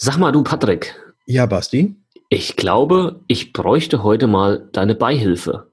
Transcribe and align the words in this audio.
Sag 0.00 0.16
mal, 0.16 0.30
du 0.30 0.44
Patrick. 0.44 0.94
Ja, 1.26 1.44
Basti. 1.46 1.96
Ich 2.28 2.54
glaube, 2.54 3.20
ich 3.26 3.52
bräuchte 3.52 4.04
heute 4.04 4.28
mal 4.28 4.68
deine 4.70 4.94
Beihilfe. 4.94 5.72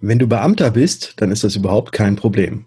Wenn 0.00 0.18
du 0.18 0.26
Beamter 0.26 0.72
bist, 0.72 1.14
dann 1.18 1.30
ist 1.30 1.44
das 1.44 1.54
überhaupt 1.54 1.92
kein 1.92 2.16
Problem. 2.16 2.66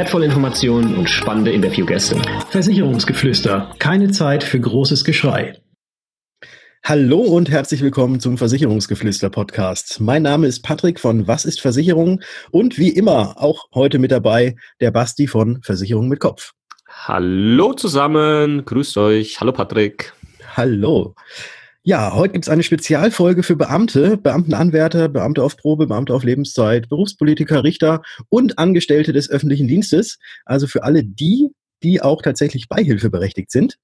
wertvolle 0.00 0.24
Informationen 0.24 0.96
und 0.96 1.10
spannende 1.10 1.52
Interviewgäste. 1.52 2.16
Versicherungsgeflüster. 2.48 3.70
Keine 3.78 4.10
Zeit 4.10 4.42
für 4.42 4.58
großes 4.58 5.04
Geschrei. 5.04 5.60
Hallo 6.82 7.18
und 7.18 7.50
herzlich 7.50 7.82
willkommen 7.82 8.18
zum 8.18 8.38
Versicherungsgeflüster 8.38 9.28
Podcast. 9.28 10.00
Mein 10.00 10.22
Name 10.22 10.46
ist 10.46 10.62
Patrick 10.62 10.98
von 10.98 11.28
Was 11.28 11.44
ist 11.44 11.60
Versicherung 11.60 12.22
und 12.50 12.78
wie 12.78 12.88
immer 12.88 13.34
auch 13.42 13.66
heute 13.74 13.98
mit 13.98 14.10
dabei 14.10 14.56
der 14.80 14.90
Basti 14.90 15.26
von 15.26 15.60
Versicherung 15.62 16.08
mit 16.08 16.18
Kopf. 16.18 16.52
Hallo 16.88 17.74
zusammen, 17.74 18.64
grüßt 18.64 18.96
euch. 18.96 19.38
Hallo 19.38 19.52
Patrick. 19.52 20.14
Hallo. 20.56 21.14
Ja, 21.82 22.12
heute 22.14 22.34
gibt 22.34 22.44
es 22.44 22.50
eine 22.50 22.62
Spezialfolge 22.62 23.42
für 23.42 23.56
Beamte, 23.56 24.18
Beamtenanwärter, 24.18 25.08
Beamte 25.08 25.42
auf 25.42 25.56
Probe, 25.56 25.86
Beamte 25.86 26.12
auf 26.12 26.24
Lebenszeit, 26.24 26.90
Berufspolitiker, 26.90 27.64
Richter 27.64 28.02
und 28.28 28.58
Angestellte 28.58 29.14
des 29.14 29.30
öffentlichen 29.30 29.66
Dienstes. 29.66 30.18
Also 30.44 30.66
für 30.66 30.82
alle 30.82 31.02
die, 31.02 31.48
die 31.82 32.02
auch 32.02 32.20
tatsächlich 32.20 32.68
beihilfeberechtigt 32.68 33.50
sind. 33.50 33.78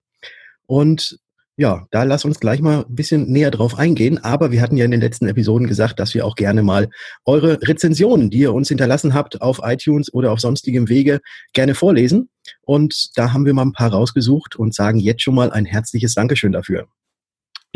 Und 0.66 1.18
ja, 1.56 1.86
da 1.90 2.02
lass 2.02 2.26
uns 2.26 2.38
gleich 2.38 2.60
mal 2.60 2.84
ein 2.84 2.94
bisschen 2.94 3.32
näher 3.32 3.50
drauf 3.50 3.78
eingehen. 3.78 4.18
Aber 4.18 4.52
wir 4.52 4.60
hatten 4.60 4.76
ja 4.76 4.84
in 4.84 4.90
den 4.90 5.00
letzten 5.00 5.26
Episoden 5.26 5.66
gesagt, 5.66 5.98
dass 5.98 6.12
wir 6.12 6.26
auch 6.26 6.34
gerne 6.34 6.62
mal 6.62 6.90
eure 7.24 7.62
Rezensionen, 7.62 8.28
die 8.28 8.40
ihr 8.40 8.52
uns 8.52 8.68
hinterlassen 8.68 9.14
habt 9.14 9.40
auf 9.40 9.60
iTunes 9.62 10.12
oder 10.12 10.32
auf 10.32 10.40
sonstigem 10.40 10.90
Wege, 10.90 11.20
gerne 11.54 11.74
vorlesen. 11.74 12.28
Und 12.60 13.16
da 13.16 13.32
haben 13.32 13.46
wir 13.46 13.54
mal 13.54 13.64
ein 13.64 13.72
paar 13.72 13.94
rausgesucht 13.94 14.54
und 14.54 14.74
sagen 14.74 14.98
jetzt 14.98 15.22
schon 15.22 15.34
mal 15.34 15.50
ein 15.50 15.64
herzliches 15.64 16.12
Dankeschön 16.12 16.52
dafür. 16.52 16.88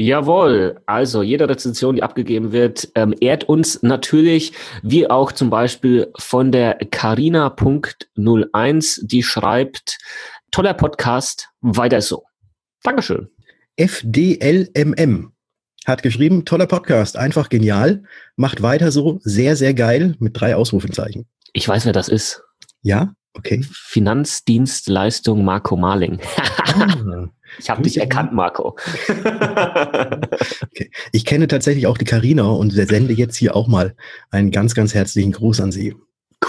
Jawohl, 0.00 0.80
also 0.86 1.22
jede 1.22 1.46
Rezension, 1.46 1.94
die 1.94 2.02
abgegeben 2.02 2.52
wird, 2.52 2.88
ähm, 2.94 3.14
ehrt 3.20 3.44
uns 3.44 3.82
natürlich, 3.82 4.54
wie 4.82 5.10
auch 5.10 5.30
zum 5.30 5.50
Beispiel 5.50 6.10
von 6.18 6.52
der 6.52 6.78
Carina.01, 6.90 9.06
die 9.06 9.22
schreibt, 9.22 9.98
toller 10.50 10.72
Podcast, 10.72 11.50
weiter 11.60 12.00
so. 12.00 12.24
Dankeschön. 12.82 13.28
FDLMM 13.76 15.32
hat 15.84 16.02
geschrieben, 16.02 16.46
toller 16.46 16.66
Podcast, 16.66 17.18
einfach 17.18 17.50
genial, 17.50 18.04
macht 18.36 18.62
weiter 18.62 18.92
so, 18.92 19.20
sehr, 19.22 19.54
sehr 19.54 19.74
geil, 19.74 20.14
mit 20.18 20.40
drei 20.40 20.56
Ausrufezeichen. 20.56 21.26
Ich 21.52 21.68
weiß, 21.68 21.84
wer 21.84 21.92
das 21.92 22.08
ist. 22.08 22.42
Ja? 22.80 23.12
Okay. 23.34 23.62
Finanzdienstleistung 23.70 25.44
Marco 25.44 25.76
Marling. 25.76 26.20
ah, 26.74 27.28
ich 27.58 27.70
habe 27.70 27.82
dich 27.82 27.98
erkannt, 27.98 28.32
Marco. 28.32 28.76
okay. 29.08 30.90
Ich 31.12 31.24
kenne 31.24 31.48
tatsächlich 31.48 31.86
auch 31.86 31.98
die 31.98 32.04
Karina 32.04 32.44
und 32.44 32.70
sende 32.72 33.12
jetzt 33.12 33.36
hier 33.36 33.56
auch 33.56 33.68
mal 33.68 33.94
einen 34.30 34.50
ganz, 34.50 34.74
ganz 34.74 34.94
herzlichen 34.94 35.32
Gruß 35.32 35.60
an 35.60 35.72
Sie. 35.72 35.94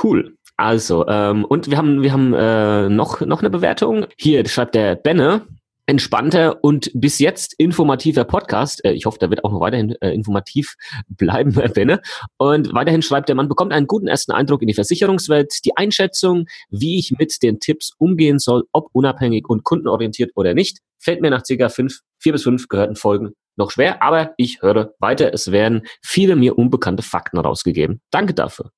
Cool. 0.04 0.36
Also, 0.58 1.08
ähm, 1.08 1.44
und 1.46 1.70
wir 1.70 1.78
haben, 1.78 2.04
wir 2.04 2.12
haben 2.14 2.34
äh, 2.34 2.88
noch, 2.90 3.22
noch 3.22 3.40
eine 3.40 3.50
Bewertung. 3.50 4.06
Hier 4.18 4.48
schreibt 4.48 4.76
der 4.76 4.96
Benne, 4.96 5.48
entspannter 5.92 6.64
und 6.64 6.90
bis 6.94 7.20
jetzt 7.20 7.54
informativer 7.58 8.24
Podcast. 8.24 8.84
Äh, 8.86 8.94
ich 8.94 9.06
hoffe, 9.06 9.20
der 9.20 9.30
wird 9.30 9.44
auch 9.44 9.52
noch 9.52 9.60
weiterhin 9.60 9.94
äh, 10.00 10.12
informativ 10.12 10.76
bleiben, 11.10 11.52
Benne. 11.74 12.02
Und 12.38 12.74
weiterhin 12.74 13.02
schreibt 13.02 13.28
der 13.28 13.36
Mann, 13.36 13.50
bekommt 13.50 13.74
einen 13.74 13.88
guten 13.88 14.08
ersten 14.08 14.32
Eindruck 14.32 14.62
in 14.62 14.70
die 14.70 14.74
Versicherungswelt, 14.74 15.54
die 15.66 15.76
Einschätzung, 15.76 16.46
wie 16.70 16.98
ich 16.98 17.14
mit 17.20 17.44
den 17.44 17.60
Tipps 17.60 17.92
umgehen 17.98 18.40
soll, 18.40 18.64
ob 18.72 18.88
unabhängig 18.94 19.50
und 19.50 19.66
kundenorientiert 19.66 20.32
oder 20.36 20.54
nicht, 20.54 20.78
fällt 20.98 21.20
mir 21.20 21.30
nach 21.30 21.44
circa 21.46 21.68
fünf, 21.68 22.00
vier 22.20 22.32
bis 22.32 22.44
fünf 22.44 22.70
gehörten 22.70 22.96
Folgen 22.96 23.34
noch 23.58 23.72
schwer, 23.72 24.02
aber 24.02 24.34
ich 24.38 24.62
höre 24.62 24.94
weiter. 25.00 25.34
Es 25.34 25.52
werden 25.52 25.82
viele 26.02 26.38
mir 26.38 26.58
unbekannte 26.58 27.04
Fakten 27.04 27.38
rausgegeben. 27.38 28.00
Danke 28.12 28.34
dafür. 28.34 28.72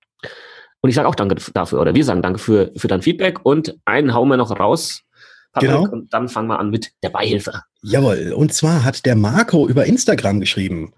Und 0.81 0.89
ich 0.89 0.95
sage 0.95 1.07
auch 1.07 1.15
danke 1.15 1.35
dafür, 1.53 1.79
oder 1.79 1.93
wir 1.93 2.03
sagen 2.03 2.23
danke 2.23 2.39
für, 2.39 2.71
für 2.75 2.87
dein 2.87 3.03
Feedback 3.03 3.45
und 3.45 3.77
einen 3.85 4.15
hauen 4.15 4.29
wir 4.29 4.37
noch 4.37 4.59
raus 4.59 5.03
Patrick, 5.53 5.69
genau. 5.69 5.89
und 5.89 6.11
dann 6.13 6.29
fangen 6.29 6.47
wir 6.47 6.59
an 6.59 6.71
mit 6.71 6.91
der 7.03 7.09
Beihilfe. 7.09 7.61
Jawohl, 7.83 8.33
und 8.35 8.53
zwar 8.53 8.83
hat 8.83 9.05
der 9.05 9.15
Marco 9.15 9.67
über 9.67 9.85
Instagram 9.85 10.39
geschrieben. 10.39 10.93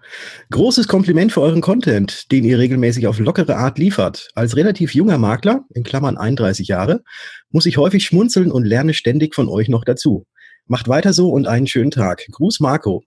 Großes 0.49 0.87
Kompliment 0.87 1.33
für 1.33 1.41
euren 1.41 1.59
Content, 1.59 2.31
den 2.31 2.45
ihr 2.45 2.57
regelmäßig 2.57 3.07
auf 3.07 3.19
lockere 3.19 3.57
Art 3.57 3.77
liefert. 3.77 4.29
Als 4.33 4.55
relativ 4.55 4.95
junger 4.95 5.17
Makler, 5.17 5.65
in 5.73 5.83
Klammern 5.83 6.17
31 6.17 6.69
Jahre, 6.69 7.03
muss 7.49 7.65
ich 7.65 7.77
häufig 7.77 8.05
schmunzeln 8.05 8.49
und 8.49 8.63
lerne 8.63 8.93
ständig 8.93 9.35
von 9.35 9.49
euch 9.49 9.67
noch 9.67 9.83
dazu. 9.83 10.25
Macht 10.67 10.87
weiter 10.87 11.11
so 11.11 11.29
und 11.31 11.47
einen 11.47 11.67
schönen 11.67 11.91
Tag. 11.91 12.25
Gruß 12.31 12.61
Marco. 12.61 13.03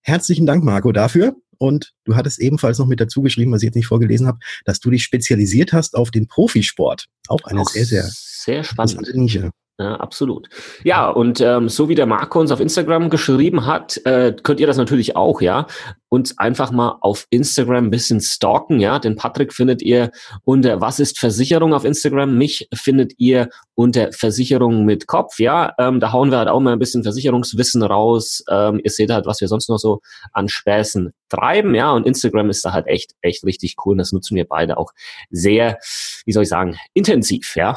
Herzlichen 0.00 0.46
Dank, 0.46 0.64
Marco, 0.64 0.90
dafür. 0.90 1.36
Und 1.58 1.92
du 2.04 2.16
hattest 2.16 2.40
ebenfalls 2.40 2.78
noch 2.78 2.88
mit 2.88 2.98
dazu 2.98 3.22
geschrieben, 3.22 3.52
was 3.52 3.62
ich 3.62 3.66
jetzt 3.66 3.76
nicht 3.76 3.86
vorgelesen 3.86 4.26
habe, 4.26 4.38
dass 4.64 4.80
du 4.80 4.90
dich 4.90 5.04
spezialisiert 5.04 5.72
hast 5.72 5.94
auf 5.94 6.10
den 6.10 6.26
Profisport. 6.26 7.06
Auch 7.28 7.44
eine 7.44 7.60
Auch 7.60 7.68
sehr, 7.68 7.84
sehr, 7.84 8.08
sehr 8.10 8.64
spannende 8.64 9.16
Nische. 9.16 9.52
Ja, 9.78 9.96
absolut. 9.96 10.48
Ja, 10.84 11.08
und 11.08 11.40
ähm, 11.40 11.68
so 11.68 11.88
wie 11.88 11.94
der 11.94 12.06
Marco 12.06 12.38
uns 12.40 12.52
auf 12.52 12.60
Instagram 12.60 13.10
geschrieben 13.10 13.66
hat, 13.66 14.00
äh, 14.04 14.34
könnt 14.42 14.60
ihr 14.60 14.66
das 14.66 14.76
natürlich 14.76 15.16
auch, 15.16 15.40
ja. 15.40 15.66
Uns 16.12 16.36
einfach 16.36 16.70
mal 16.72 16.98
auf 17.00 17.26
Instagram 17.30 17.86
ein 17.86 17.90
bisschen 17.90 18.20
stalken, 18.20 18.80
ja. 18.80 18.98
Den 18.98 19.16
Patrick 19.16 19.54
findet 19.54 19.80
ihr 19.80 20.10
unter 20.44 20.82
Was 20.82 21.00
ist 21.00 21.18
Versicherung 21.18 21.72
auf 21.72 21.86
Instagram. 21.86 22.36
Mich 22.36 22.68
findet 22.74 23.14
ihr 23.16 23.48
unter 23.74 24.12
Versicherung 24.12 24.84
mit 24.84 25.06
Kopf, 25.06 25.38
ja. 25.38 25.72
Ähm, 25.78 26.00
da 26.00 26.12
hauen 26.12 26.30
wir 26.30 26.36
halt 26.36 26.48
auch 26.48 26.60
mal 26.60 26.74
ein 26.74 26.78
bisschen 26.78 27.02
Versicherungswissen 27.02 27.82
raus. 27.82 28.44
Ähm, 28.50 28.78
ihr 28.84 28.90
seht 28.90 29.10
halt, 29.10 29.24
was 29.24 29.40
wir 29.40 29.48
sonst 29.48 29.70
noch 29.70 29.78
so 29.78 30.00
an 30.34 30.50
Späßen 30.50 31.14
treiben, 31.30 31.74
ja. 31.74 31.92
Und 31.92 32.06
Instagram 32.06 32.50
ist 32.50 32.62
da 32.62 32.74
halt 32.74 32.88
echt, 32.88 33.12
echt 33.22 33.42
richtig 33.46 33.76
cool. 33.86 33.92
Und 33.92 33.98
das 33.98 34.12
nutzen 34.12 34.36
wir 34.36 34.44
beide 34.44 34.76
auch 34.76 34.90
sehr, 35.30 35.78
wie 36.26 36.32
soll 36.32 36.42
ich 36.42 36.50
sagen, 36.50 36.76
intensiv, 36.92 37.56
ja. 37.56 37.74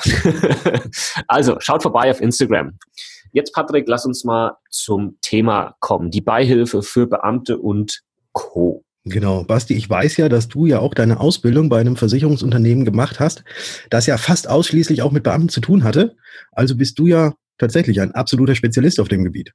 also 1.30 1.56
schaut 1.62 1.84
vorbei 1.84 2.12
auf 2.12 2.20
Instagram. 2.20 2.78
Jetzt, 3.32 3.54
Patrick, 3.54 3.88
lass 3.88 4.06
uns 4.06 4.26
mal 4.26 4.58
zum 4.70 5.20
Thema 5.22 5.78
kommen. 5.80 6.12
Die 6.12 6.20
Beihilfe 6.20 6.84
für 6.84 7.08
Beamte 7.08 7.58
und 7.58 8.02
Co. 8.36 8.84
Genau, 9.06 9.44
Basti, 9.44 9.76
ich 9.76 9.90
weiß 9.90 10.18
ja, 10.18 10.30
dass 10.30 10.48
du 10.48 10.66
ja 10.66 10.80
auch 10.80 10.94
deine 10.94 11.20
Ausbildung 11.20 11.70
bei 11.70 11.80
einem 11.80 11.96
Versicherungsunternehmen 11.96 12.86
gemacht 12.86 13.20
hast, 13.20 13.44
das 13.90 14.08
ja 14.08 14.18
fast 14.18 14.50
ausschließlich 14.50 15.04
auch 15.04 15.12
mit 15.12 15.24
Beamten 15.24 15.50
zu 15.50 15.62
tun 15.62 15.84
hatte. 15.84 16.16
Also 16.52 16.76
bist 16.76 17.00
du 17.00 17.08
ja 17.08 17.34
tatsächlich 17.58 18.02
ein 18.02 18.14
absoluter 18.14 18.56
Spezialist 18.56 19.00
auf 19.00 19.08
dem 19.08 19.24
Gebiet. 19.24 19.54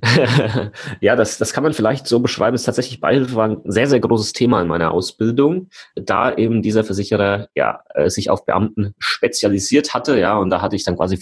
ja, 1.00 1.16
das, 1.16 1.38
das 1.38 1.52
kann 1.52 1.62
man 1.62 1.72
vielleicht 1.72 2.06
so 2.06 2.20
beschreiben. 2.20 2.54
Es 2.54 2.62
ist 2.62 2.66
tatsächlich 2.66 3.00
Beihilfe 3.00 3.34
war 3.34 3.48
ein 3.48 3.60
sehr, 3.64 3.86
sehr 3.86 4.00
großes 4.00 4.32
Thema 4.32 4.60
in 4.60 4.68
meiner 4.68 4.92
Ausbildung, 4.92 5.68
da 5.94 6.34
eben 6.34 6.62
dieser 6.62 6.84
Versicherer 6.84 7.48
ja 7.54 7.80
äh, 7.94 8.08
sich 8.08 8.30
auf 8.30 8.44
Beamten 8.44 8.94
spezialisiert 8.98 9.94
hatte, 9.94 10.18
ja, 10.18 10.36
und 10.36 10.50
da 10.50 10.60
hatte 10.60 10.76
ich 10.76 10.84
dann 10.84 10.96
quasi 10.96 11.18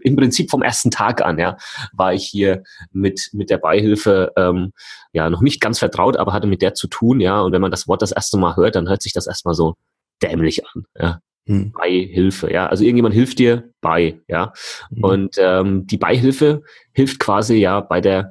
im 0.00 0.16
Prinzip 0.16 0.50
vom 0.50 0.62
ersten 0.62 0.90
Tag 0.90 1.22
an, 1.22 1.38
ja, 1.38 1.56
war 1.92 2.14
ich 2.14 2.24
hier 2.24 2.62
mit 2.92 3.30
mit 3.32 3.50
der 3.50 3.58
Beihilfe 3.58 4.32
ähm, 4.36 4.72
ja 5.12 5.28
noch 5.30 5.40
nicht 5.40 5.60
ganz 5.60 5.78
vertraut, 5.78 6.16
aber 6.16 6.32
hatte 6.32 6.46
mit 6.46 6.62
der 6.62 6.74
zu 6.74 6.86
tun, 6.88 7.20
ja. 7.20 7.40
Und 7.40 7.52
wenn 7.52 7.62
man 7.62 7.70
das 7.70 7.88
Wort 7.88 8.02
das 8.02 8.12
erste 8.12 8.38
Mal 8.38 8.56
hört, 8.56 8.76
dann 8.76 8.88
hört 8.88 9.02
sich 9.02 9.12
das 9.12 9.26
erstmal 9.26 9.54
so 9.54 9.74
dämlich 10.22 10.66
an, 10.66 10.84
ja. 10.98 11.20
Hm. 11.46 11.72
Beihilfe, 11.72 12.52
ja. 12.52 12.66
Also 12.66 12.84
irgendjemand 12.84 13.14
hilft 13.14 13.38
dir 13.38 13.70
bei, 13.80 14.20
ja. 14.28 14.52
Hm. 14.94 15.04
Und 15.04 15.36
ähm, 15.38 15.86
die 15.86 15.96
Beihilfe 15.96 16.62
hilft 16.92 17.18
quasi 17.18 17.56
ja 17.56 17.80
bei 17.80 18.00
der 18.00 18.30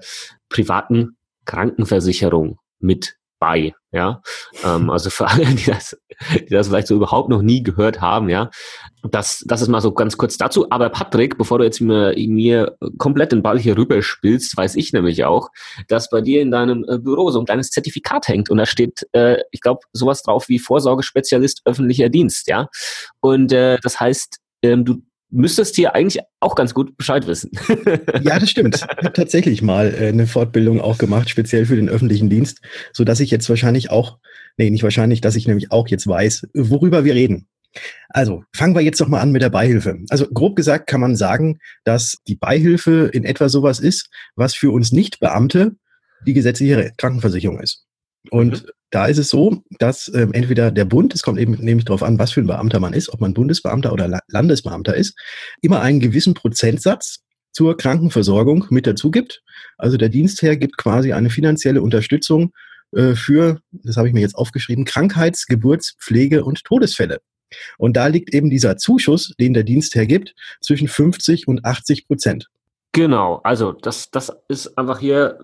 privaten 0.50 1.18
Krankenversicherung 1.46 2.60
mit 2.80 3.16
bei, 3.42 3.74
ja. 3.92 4.22
Ähm, 4.64 4.90
also 4.90 5.10
für 5.10 5.28
alle, 5.28 5.46
die 5.46 5.66
das, 5.66 5.98
die 6.34 6.54
das 6.54 6.68
vielleicht 6.68 6.88
so 6.88 6.96
überhaupt 6.96 7.28
noch 7.28 7.42
nie 7.42 7.64
gehört 7.64 8.00
haben, 8.00 8.30
ja. 8.30 8.52
Das, 9.04 9.44
das 9.48 9.64
ist 9.64 9.68
mal 9.68 9.82
so 9.82 9.92
ganz 9.94 10.16
kurz 10.16 10.38
dazu. 10.38 10.68
Aber 10.70 10.90
Patrick, 10.90 11.38
bevor 11.38 11.58
du 11.58 11.66
jetzt 11.66 11.82
mir, 11.82 12.14
mir 12.16 12.78
komplett 13.00 13.32
den 13.32 13.42
Ball 13.42 13.60
hier 13.60 13.76
rüber 13.76 14.02
spielst, 14.04 14.56
weiß 14.56 14.76
ich 14.76 14.94
nämlich 14.94 15.26
auch, 15.26 15.50
dass 15.88 16.10
bei 16.10 16.22
dir 16.22 16.42
in 16.42 16.52
deinem 16.52 16.86
äh, 16.88 17.00
Büro 17.00 17.32
so 17.32 17.40
ein 17.40 17.46
kleines 17.46 17.72
Zertifikat 17.72 18.28
hängt 18.28 18.52
und 18.52 18.58
da 18.58 18.68
steht, 18.68 19.08
äh, 19.14 19.38
ich 19.52 19.62
glaube, 19.62 19.82
sowas 19.92 20.22
drauf 20.22 20.48
wie 20.48 20.60
Vorsorgespezialist 20.60 21.64
öffentlicher 21.66 22.10
Dienst, 22.10 22.48
ja. 22.48 22.68
Und 23.22 23.52
äh, 23.52 23.80
das 23.82 24.00
heißt, 24.00 24.38
ähm, 24.62 24.86
du 24.86 25.02
müsstest 25.32 25.76
hier 25.76 25.96
eigentlich 25.96 26.22
auch 26.40 26.56
ganz 26.56 26.74
gut 26.74 26.98
Bescheid 26.98 27.26
wissen. 27.26 27.52
ja, 28.22 28.38
das 28.38 28.50
stimmt. 28.50 28.76
Ich 28.76 28.82
habe 28.84 29.14
tatsächlich 29.14 29.62
mal 29.62 29.94
äh, 29.94 30.08
eine 30.10 30.28
Fortbildung 30.28 30.82
auch 30.82 30.98
gemacht, 30.98 31.30
speziell 31.30 31.66
für 31.66 31.76
den 31.76 31.90
öffentlichen 31.90 32.30
Dienst, 32.30 32.62
so 32.94 33.04
dass 33.04 33.20
ich 33.20 33.32
jetzt 33.32 33.50
wahrscheinlich 33.50 33.90
auch, 33.90 34.20
nee, 34.58 34.70
nicht 34.70 34.84
wahrscheinlich, 34.84 35.22
dass 35.22 35.36
ich 35.36 35.48
nämlich 35.48 35.72
auch 35.72 35.88
jetzt 35.88 36.08
weiß, 36.08 36.48
worüber 36.54 37.06
wir 37.06 37.16
reden. 37.16 37.48
Also 38.10 38.44
fangen 38.54 38.76
wir 38.76 38.82
jetzt 38.82 39.00
doch 39.00 39.08
mal 39.08 39.22
an 39.22 39.32
mit 39.32 39.42
der 39.42 39.50
Beihilfe. 39.50 39.98
Also 40.10 40.28
grob 40.28 40.58
gesagt 40.58 40.88
kann 40.88 41.00
man 41.00 41.16
sagen, 41.16 41.60
dass 41.86 42.18
die 42.28 42.36
Beihilfe 42.36 43.10
in 43.14 43.24
etwa 43.24 43.48
sowas 43.48 43.80
ist, 43.80 44.10
was 44.36 44.54
für 44.56 44.72
uns 44.72 44.92
Nicht-Beamte 44.92 45.76
die 46.28 46.34
gesetzliche 46.34 46.92
Krankenversicherung 46.98 47.60
ist. 47.62 47.86
Und 48.30 48.64
mhm. 48.64 48.70
Da 48.92 49.06
ist 49.06 49.18
es 49.18 49.30
so, 49.30 49.64
dass 49.80 50.10
äh, 50.10 50.28
entweder 50.34 50.70
der 50.70 50.86
Bund, 50.86 51.16
es 51.16 51.24
kommt 51.24 51.40
eben 51.40 51.54
nämlich 51.54 51.86
darauf 51.86 52.04
an, 52.04 52.20
was 52.20 52.32
für 52.32 52.42
ein 52.42 52.48
Beamter 52.48 52.80
man 52.80 52.94
ist, 52.94 53.10
ob 53.10 53.22
man 53.22 53.34
Bundesbeamter 53.34 53.92
oder 53.92 54.08
La 54.08 54.20
Landesbeamter 54.28 54.96
ist, 54.96 55.18
immer 55.62 55.82
einen 55.82 56.00
gewissen 56.00 56.34
Prozentsatz 56.34 57.24
zur 57.52 57.76
Krankenversorgung 57.78 58.68
mit 58.70 58.86
dazu 58.88 59.10
gibt. 59.10 59.42
Also 59.78 59.98
der 59.98 60.10
Dienstherr 60.10 60.58
gibt 60.58 60.78
quasi 60.78 61.14
eine 61.14 61.30
finanzielle 61.30 61.82
Unterstützung 61.82 62.52
äh, 62.92 63.16
für, 63.16 63.62
das 63.72 63.98
habe 63.98 64.08
ich 64.08 64.14
mir 64.14 64.22
jetzt 64.22 64.36
aufgeschrieben, 64.36 64.86
Krankheits-, 64.86 65.48
Geburts-, 65.48 65.96
Pflege- 66.00 66.44
und 66.44 66.64
Todesfälle. 66.64 67.20
Und 67.78 67.98
da 67.98 68.08
liegt 68.08 68.34
eben 68.34 68.50
dieser 68.50 68.78
Zuschuss, 68.78 69.34
den 69.40 69.54
der 69.54 69.64
Dienstherr 69.64 70.06
gibt, 70.06 70.34
zwischen 70.62 70.88
50 70.88 71.48
und 71.48 71.66
80 71.66 72.08
Prozent. 72.08 72.48
Genau, 72.94 73.42
also 73.44 73.72
das, 73.72 74.10
das 74.12 74.32
ist 74.48 74.78
einfach 74.78 75.00
hier 75.00 75.40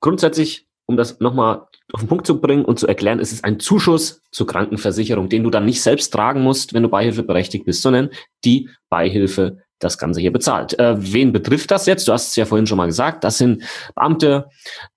grundsätzlich 0.00 0.67
um 0.88 0.96
das 0.96 1.20
nochmal 1.20 1.66
auf 1.92 2.00
den 2.00 2.08
Punkt 2.08 2.26
zu 2.26 2.40
bringen 2.40 2.64
und 2.64 2.78
zu 2.78 2.86
erklären, 2.86 3.20
es 3.20 3.32
ist 3.32 3.44
ein 3.44 3.60
Zuschuss 3.60 4.22
zur 4.32 4.46
Krankenversicherung, 4.46 5.28
den 5.28 5.44
du 5.44 5.50
dann 5.50 5.66
nicht 5.66 5.82
selbst 5.82 6.10
tragen 6.10 6.42
musst, 6.42 6.74
wenn 6.74 6.82
du 6.82 6.88
Beihilfe 6.88 7.22
berechtigt 7.22 7.66
bist, 7.66 7.82
sondern 7.82 8.10
die 8.44 8.68
Beihilfe 8.88 9.58
das 9.78 9.96
Ganze 9.98 10.20
hier 10.20 10.32
bezahlt. 10.32 10.78
Äh, 10.78 10.96
wen 10.98 11.32
betrifft 11.32 11.70
das 11.70 11.86
jetzt? 11.86 12.08
Du 12.08 12.12
hast 12.12 12.28
es 12.28 12.36
ja 12.36 12.46
vorhin 12.46 12.66
schon 12.66 12.78
mal 12.78 12.86
gesagt, 12.86 13.22
das 13.22 13.38
sind 13.38 13.62
Beamte, 13.94 14.48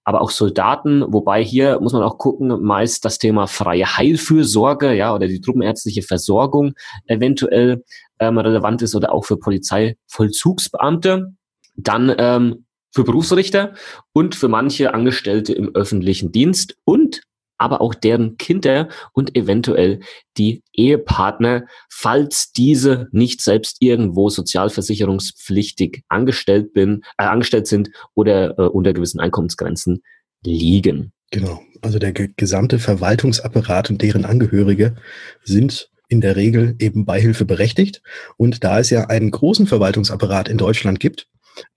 aber 0.04 0.22
auch 0.22 0.32
Soldaten, 0.32 1.04
wobei 1.08 1.44
hier 1.44 1.80
muss 1.80 1.94
man 1.94 2.02
auch 2.04 2.18
gucken, 2.18 2.64
meist 2.64 3.06
das 3.06 3.20
Thema 3.20 3.48
freie 3.48 3.98
Heilfürsorge, 3.98 4.94
ja, 4.94 5.14
oder 5.14 5.28
die 5.28 5.42
truppenärztliche 5.42 6.02
Versorgung 6.02 6.74
eventuell 7.06 7.84
ähm, 8.20 8.38
relevant 8.38 8.82
ist 8.82 8.96
oder 8.96 9.14
auch 9.14 9.26
für 9.26 9.38
Polizeivollzugsbeamte. 9.38 11.34
Dann 11.76 12.16
ähm, 12.18 12.66
für 12.92 13.04
Berufsrichter 13.04 13.74
und 14.14 14.36
für 14.36 14.48
manche 14.48 14.94
Angestellte 14.94 15.54
im 15.54 15.74
öffentlichen 15.76 16.32
Dienst 16.32 16.76
und 16.84 17.22
aber 17.62 17.80
auch 17.80 17.94
deren 17.94 18.38
Kinder 18.38 18.90
und 19.14 19.36
eventuell 19.38 20.00
die 20.36 20.64
Ehepartner, 20.74 21.66
falls 21.92 22.52
diese 22.52 23.08
nicht 23.12 23.40
selbst 23.42 23.78
irgendwo 23.80 24.30
sozialversicherungspflichtig 24.30 26.04
angestellt 26.10 26.74
bin, 26.74 27.04
äh, 27.20 27.26
angestellt 27.26 27.68
sind 27.68 27.92
oder 28.16 28.58
äh, 28.58 28.64
unter 28.64 28.94
gewissen 28.94 29.20
Einkommensgrenzen 29.20 30.02
liegen. 30.44 31.14
Genau. 31.30 31.62
Also 31.82 32.00
der 32.00 32.14
gesamte 32.14 32.80
Verwaltungsapparat 32.80 33.92
und 33.92 34.02
deren 34.02 34.26
Angehörige 34.26 34.96
sind 35.44 35.92
in 36.10 36.20
der 36.20 36.36
Regel 36.36 36.76
eben 36.80 37.06
Beihilfe 37.06 37.46
berechtigt. 37.46 38.02
Und 38.38 38.64
da 38.64 38.80
es 38.80 38.90
ja 38.90 39.06
einen 39.06 39.32
großen 39.32 39.68
Verwaltungsapparat 39.68 40.50
in 40.50 40.58
Deutschland 40.58 41.00
gibt, 41.00 41.28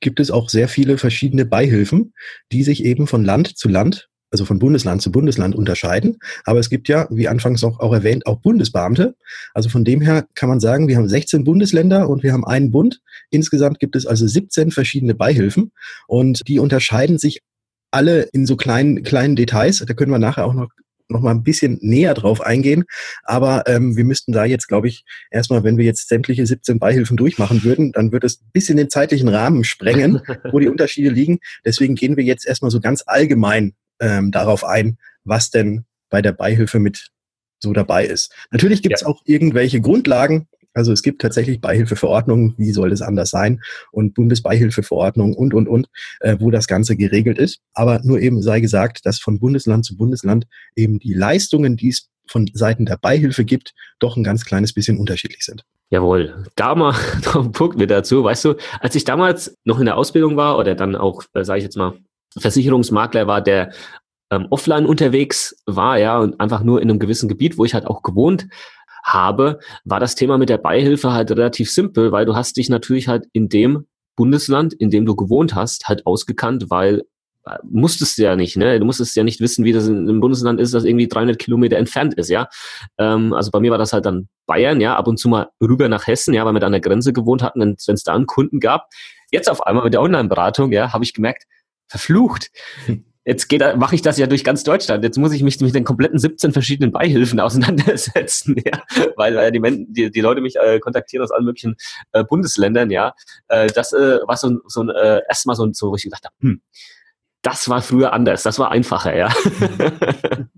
gibt 0.01 0.21
es 0.21 0.31
auch 0.31 0.49
sehr 0.49 0.69
viele 0.69 0.99
verschiedene 0.99 1.45
Beihilfen, 1.45 2.13
die 2.53 2.63
sich 2.63 2.85
eben 2.85 3.07
von 3.07 3.25
Land 3.25 3.57
zu 3.57 3.69
Land, 3.69 4.09
also 4.31 4.45
von 4.45 4.59
Bundesland 4.59 5.01
zu 5.01 5.13
Bundesland 5.13 5.55
unterscheiden. 5.55 6.19
Aber 6.45 6.59
es 6.59 6.69
gibt 6.69 6.89
ja, 6.89 7.07
wie 7.11 7.29
anfangs 7.29 7.63
auch, 7.63 7.79
auch 7.79 7.93
erwähnt, 7.93 8.27
auch 8.27 8.41
Bundesbeamte. 8.41 9.15
Also 9.55 9.69
von 9.69 9.85
dem 9.85 10.01
her 10.01 10.27
kann 10.35 10.49
man 10.49 10.59
sagen, 10.61 10.89
wir 10.89 10.97
haben 10.97 11.09
16 11.09 11.45
Bundesländer 11.45 12.09
und 12.09 12.23
wir 12.23 12.33
haben 12.33 12.45
einen 12.45 12.73
Bund. 12.73 13.01
Insgesamt 13.31 13.79
gibt 13.79 13.95
es 13.95 14.07
also 14.07 14.27
17 14.27 14.73
verschiedene 14.73 15.15
Beihilfen 15.15 15.71
und 16.09 16.49
die 16.49 16.59
unterscheiden 16.59 17.19
sich 17.19 17.43
alle 17.93 18.23
in 18.33 18.45
so 18.45 18.57
kleinen, 18.57 19.05
kleinen 19.05 19.37
Details. 19.37 19.85
Da 19.87 19.95
können 19.95 20.11
wir 20.11 20.19
nachher 20.19 20.47
auch 20.47 20.55
noch 20.55 20.69
noch 21.09 21.21
mal 21.21 21.31
ein 21.31 21.43
bisschen 21.43 21.79
näher 21.81 22.15
drauf 22.15 22.41
eingehen. 22.41 22.85
Aber 23.23 23.65
ähm, 23.67 23.97
wir 23.97 24.05
müssten 24.05 24.33
da 24.33 24.45
jetzt, 24.45 24.69
glaube 24.69 24.89
ich, 24.89 25.05
erstmal, 25.31 25.65
wenn 25.65 25.77
wir 25.77 25.85
jetzt 25.85 26.09
sämtliche 26.09 26.47
17 26.47 26.79
Beihilfen 26.79 27.17
durchmachen 27.17 27.63
würden, 27.65 27.93
dann 27.93 28.13
wird 28.13 28.25
es 28.25 28.41
ein 28.41 28.51
bisschen 28.53 28.77
den 28.77 28.91
zeitlichen 28.91 29.29
Rahmen 29.29 29.65
sprengen, 29.65 30.21
wo 30.51 30.59
die 30.59 30.69
Unterschiede 30.69 31.11
liegen. 31.11 31.39
Deswegen 31.65 31.95
gehen 31.95 32.17
wir 32.17 32.25
jetzt 32.25 32.47
erstmal 32.47 32.71
so 32.71 32.81
ganz 32.81 33.03
allgemein 33.07 33.75
ähm, 34.01 34.31
darauf 34.31 34.65
ein, 34.65 34.99
was 35.25 35.51
denn 35.51 35.85
bei 36.11 36.23
der 36.23 36.33
Beihilfe 36.33 36.79
mit 36.79 37.11
so 37.61 37.73
dabei 37.73 38.07
ist. 38.07 38.33
Natürlich 38.51 38.83
gibt 38.83 38.97
es 38.97 39.01
ja. 39.03 39.07
auch 39.09 39.23
irgendwelche 39.25 39.81
Grundlagen, 39.81 40.49
also 40.75 40.93
es 40.93 41.03
gibt 41.03 41.23
tatsächlich 41.23 41.61
Beihilfeverordnungen, 41.61 42.55
wie 42.59 42.73
soll 42.73 42.91
das 42.91 43.01
anders 43.01 43.31
sein, 43.31 43.63
und 43.93 44.15
Bundesbeihilfeverordnungen 44.15 45.35
und, 45.35 45.55
und, 45.55 45.69
und, 45.69 45.89
äh, 46.21 46.37
wo 46.41 46.51
das 46.51 46.67
Ganze 46.67 46.97
geregelt 46.97 47.39
ist. 47.39 47.61
Aber 47.73 48.01
nur 48.03 48.21
eben 48.21 48.43
sei 48.43 48.61
gesagt, 48.61 49.07
dass 49.07 49.21
von 49.21 49.39
Bundesland 49.39 49.85
zu 49.85 49.97
Bundesland 49.97 50.47
eben 50.77 50.99
die 50.99 51.15
Leistungen, 51.15 51.77
die 51.77 51.89
es 51.89 52.11
von 52.27 52.51
Seiten 52.53 52.87
der 52.87 52.97
Beihilfe 52.97 53.45
gibt, 53.45 53.75
doch 53.99 54.17
ein 54.17 54.25
ganz 54.25 54.45
kleines 54.45 54.73
bisschen 54.73 54.99
unterschiedlich 54.99 55.45
sind. 55.45 55.65
Jawohl, 55.91 56.45
da 56.57 56.75
mal 56.75 56.95
noch 57.25 57.45
ein 57.45 57.53
Punkt 57.53 57.79
mit 57.79 57.91
dazu. 57.91 58.25
Weißt 58.25 58.45
du, 58.45 58.55
als 58.81 58.95
ich 58.95 59.05
damals 59.05 59.57
noch 59.65 59.79
in 59.79 59.87
der 59.87 59.97
Ausbildung 59.97 60.37
war 60.37 60.59
oder 60.59 60.75
dann 60.75 60.97
auch, 60.97 61.23
äh, 61.35 61.45
sage 61.45 61.59
ich 61.59 61.65
jetzt 61.65 61.77
mal, 61.77 61.95
Versicherungsmakler 62.37 63.29
war, 63.29 63.41
der 63.41 63.73
ähm, 64.31 64.49
offline 64.51 64.87
unterwegs 64.87 65.55
war, 65.67 65.99
ja, 65.99 66.19
und 66.19 66.41
einfach 66.41 66.65
nur 66.65 66.83
in 66.83 66.91
einem 66.91 66.99
gewissen 66.99 67.29
Gebiet, 67.29 67.59
wo 67.59 67.65
ich 67.65 67.75
halt 67.75 67.87
auch 67.87 68.03
gewohnt 68.03 68.49
habe, 69.05 69.61
war 69.85 70.01
das 70.01 70.15
Thema 70.15 70.39
mit 70.39 70.49
der 70.49 70.59
Beihilfe 70.59 71.13
halt 71.13 71.31
relativ 71.31 71.71
simpel, 71.71 72.11
weil 72.11 72.25
du 72.25 72.35
hast 72.35 72.57
dich 72.57 72.69
natürlich 72.69 73.07
halt 73.07 73.27
in 73.33 73.49
dem 73.49 73.87
Bundesland, 74.17 74.73
in 74.73 74.91
dem 74.91 75.07
du 75.07 75.15
gewohnt 75.15 75.55
hast, 75.55 75.89
halt 75.89 76.07
ausgekannt, 76.07 76.71
weil 76.71 77.03
äh, 77.47 77.59
musstest 77.63 78.17
du 78.17 78.23
ja 78.23 78.37
nicht, 78.37 78.57
ne? 78.57 78.79
Du 78.79 78.87
musstest 78.87 79.15
ja 79.17 79.25
nicht 79.25 79.41
wissen, 79.41 79.65
wie 79.65 79.73
das 79.73 79.87
in 79.87 80.09
einem 80.09 80.21
Bundesland 80.21 80.61
ist, 80.61 80.73
das 80.73 80.85
irgendwie 80.85 81.09
300 81.09 81.39
Kilometer 81.39 81.77
entfernt 81.77 82.15
ist, 82.15 82.31
ja. 82.31 82.49
Ähm, 82.99 83.35
also 83.35 83.51
bei 83.51 83.61
mir 83.61 83.71
war 83.71 83.79
das 83.79 83.93
halt 83.93 84.07
dann 84.07 84.29
Bayern, 84.47 84.81
ja, 84.81 84.97
ab 84.97 85.09
und 85.09 85.19
zu 85.19 85.29
mal 85.29 85.49
rüber 85.61 85.89
nach 85.89 86.07
Hessen, 86.07 86.33
ja, 86.33 86.45
weil 86.47 86.55
wir 86.55 86.61
da 86.61 86.67
an 86.67 86.73
der 86.73 86.81
Grenze 86.81 87.13
gewohnt 87.13 87.43
hatten, 87.43 87.61
wenn 87.61 87.77
es 87.95 88.03
da 88.03 88.15
einen 88.15 88.27
Kunden 88.27 88.61
gab. 88.61 88.89
Jetzt 89.31 89.51
auf 89.51 89.67
einmal 89.67 89.85
mit 89.85 89.93
der 89.93 90.01
Online-Beratung, 90.01 90.73
ja, 90.73 90.93
habe 90.93 91.05
ich 91.05 91.13
gemerkt, 91.13 91.45
verflucht. 91.89 92.51
Jetzt 93.25 93.51
mache 93.77 93.95
ich 93.95 94.03
das 94.03 94.19
ja 94.19 94.27
durch 94.27 94.45
ganz 94.45 94.65
Deutschland. 94.65 95.03
Jetzt 95.03 95.17
muss 95.17 95.33
ich 95.33 95.43
mich 95.43 95.59
mit 95.61 95.75
den 95.75 95.85
kompletten 95.85 96.19
17 96.19 96.53
verschiedenen 96.53 96.93
Beihilfen 96.93 97.41
auseinandersetzen, 97.41 98.57
ja, 98.65 98.83
weil 99.17 99.37
äh, 99.37 99.51
die, 99.51 99.87
die, 99.89 100.11
die 100.11 100.21
Leute 100.21 100.43
mich 100.43 100.57
äh, 100.57 100.79
kontaktieren 100.79 101.25
aus 101.25 101.31
allen 101.31 101.45
möglichen 101.45 101.77
äh, 102.13 102.23
Bundesländern, 102.23 102.91
ja. 102.91 103.15
Äh, 103.49 103.69
das 103.69 103.93
äh, 103.93 104.19
war 104.27 104.37
so, 104.37 104.59
so 104.67 104.83
ein 104.83 104.91
äh, 104.91 105.23
erstmal 105.29 105.57
so, 105.57 105.67
so, 105.73 105.91
wo 105.91 105.97
ich 105.97 106.03
gedacht 106.03 106.25
habe, 106.25 106.35
hm, 106.41 106.61
das 107.41 107.69
war 107.69 107.81
früher 107.81 108.13
anders, 108.13 108.43
das 108.43 108.59
war 108.59 108.71
einfacher, 108.71 109.17
ja. 109.17 109.33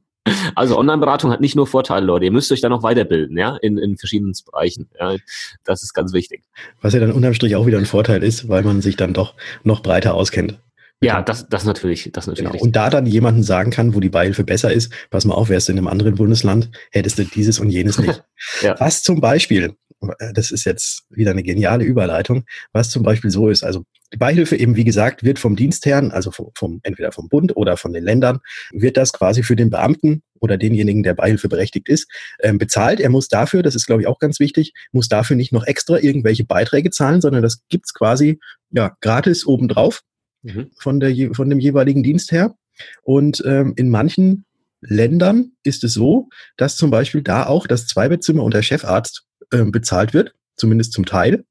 Also 0.56 0.76
Online-Beratung 0.76 1.30
hat 1.30 1.40
nicht 1.40 1.54
nur 1.54 1.66
Vorteile, 1.66 2.04
Leute. 2.04 2.24
Ihr 2.24 2.32
müsst 2.32 2.50
euch 2.50 2.60
da 2.60 2.68
noch 2.68 2.82
weiterbilden, 2.82 3.36
ja, 3.38 3.56
in, 3.62 3.78
in 3.78 3.96
verschiedenen 3.96 4.34
Bereichen. 4.44 4.88
Ja, 4.98 5.16
das 5.64 5.84
ist 5.84 5.94
ganz 5.94 6.12
wichtig. 6.12 6.42
Was 6.80 6.94
ja 6.94 7.00
dann 7.00 7.12
unterm 7.12 7.34
Strich 7.34 7.54
auch 7.54 7.66
wieder 7.66 7.78
ein 7.78 7.86
Vorteil 7.86 8.24
ist, 8.24 8.48
weil 8.48 8.64
man 8.64 8.82
sich 8.82 8.96
dann 8.96 9.12
doch 9.12 9.34
noch 9.62 9.82
breiter 9.82 10.14
auskennt. 10.14 10.58
Ja, 11.02 11.20
das, 11.20 11.48
das 11.48 11.64
natürlich, 11.64 12.10
das 12.12 12.26
natürlich. 12.26 12.52
Genau. 12.52 12.62
Und 12.62 12.74
da 12.74 12.88
dann 12.88 13.04
jemanden 13.04 13.42
sagen 13.42 13.70
kann, 13.70 13.94
wo 13.94 14.00
die 14.00 14.08
Beihilfe 14.08 14.44
besser 14.44 14.72
ist, 14.72 14.90
pass 15.10 15.26
mal 15.26 15.34
auf, 15.34 15.50
wärst 15.50 15.68
du 15.68 15.72
in 15.72 15.78
einem 15.78 15.88
anderen 15.88 16.14
Bundesland, 16.14 16.70
hättest 16.90 17.18
du 17.18 17.24
dieses 17.24 17.58
und 17.58 17.68
jenes 17.68 17.98
nicht. 17.98 18.24
ja. 18.62 18.74
Was 18.78 19.02
zum 19.02 19.20
Beispiel, 19.20 19.74
äh, 20.18 20.32
das 20.32 20.50
ist 20.50 20.64
jetzt 20.64 21.04
wieder 21.10 21.32
eine 21.32 21.42
geniale 21.42 21.84
Überleitung, 21.84 22.44
was 22.72 22.88
zum 22.88 23.02
Beispiel 23.02 23.30
so 23.30 23.50
ist, 23.50 23.62
also 23.62 23.84
die 24.12 24.16
Beihilfe 24.16 24.56
eben, 24.56 24.76
wie 24.76 24.84
gesagt, 24.84 25.22
wird 25.22 25.38
vom 25.38 25.54
Dienstherrn, 25.54 26.12
also 26.12 26.30
vom, 26.30 26.50
vom, 26.56 26.80
entweder 26.82 27.12
vom 27.12 27.28
Bund 27.28 27.54
oder 27.56 27.76
von 27.76 27.92
den 27.92 28.04
Ländern, 28.04 28.38
wird 28.72 28.96
das 28.96 29.12
quasi 29.12 29.42
für 29.42 29.56
den 29.56 29.68
Beamten 29.68 30.22
oder 30.40 30.56
denjenigen, 30.56 31.02
der 31.02 31.14
Beihilfe 31.14 31.48
berechtigt 31.48 31.88
ist, 31.90 32.10
ähm, 32.40 32.56
bezahlt. 32.56 33.00
Er 33.00 33.10
muss 33.10 33.28
dafür, 33.28 33.62
das 33.62 33.74
ist 33.74 33.86
glaube 33.86 34.02
ich 34.02 34.08
auch 34.08 34.18
ganz 34.18 34.40
wichtig, 34.40 34.72
muss 34.92 35.08
dafür 35.08 35.36
nicht 35.36 35.52
noch 35.52 35.66
extra 35.66 35.98
irgendwelche 35.98 36.44
Beiträge 36.44 36.90
zahlen, 36.90 37.20
sondern 37.20 37.42
das 37.42 37.60
gibt's 37.68 37.92
quasi 37.92 38.38
ja 38.70 38.96
gratis 39.02 39.46
obendrauf 39.46 40.02
mhm. 40.42 40.70
von, 40.78 41.00
der, 41.00 41.14
von 41.34 41.50
dem 41.50 41.58
jeweiligen 41.58 42.02
Dienst 42.02 42.32
her. 42.32 42.54
Und 43.02 43.42
ähm, 43.46 43.74
in 43.76 43.90
manchen 43.90 44.44
Ländern 44.80 45.52
ist 45.62 45.84
es 45.84 45.94
so, 45.94 46.28
dass 46.56 46.76
zum 46.76 46.90
Beispiel 46.90 47.22
da 47.22 47.46
auch 47.46 47.66
das 47.66 47.86
Zweibettzimmer 47.86 48.42
und 48.42 48.54
der 48.54 48.62
Chefarzt 48.62 49.26
äh, 49.50 49.64
bezahlt 49.64 50.14
wird, 50.14 50.34
zumindest 50.56 50.92
zum 50.92 51.06
Teil. 51.06 51.44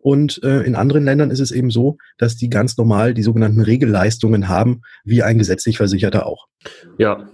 Und 0.00 0.42
äh, 0.42 0.62
in 0.62 0.74
anderen 0.74 1.04
Ländern 1.04 1.30
ist 1.30 1.38
es 1.38 1.52
eben 1.52 1.70
so, 1.70 1.98
dass 2.18 2.36
die 2.36 2.50
ganz 2.50 2.76
normal 2.76 3.14
die 3.14 3.22
sogenannten 3.22 3.60
Regelleistungen 3.60 4.48
haben, 4.48 4.82
wie 5.04 5.22
ein 5.22 5.38
gesetzlich 5.38 5.76
Versicherter 5.76 6.26
auch. 6.26 6.48
Ja, 6.98 7.28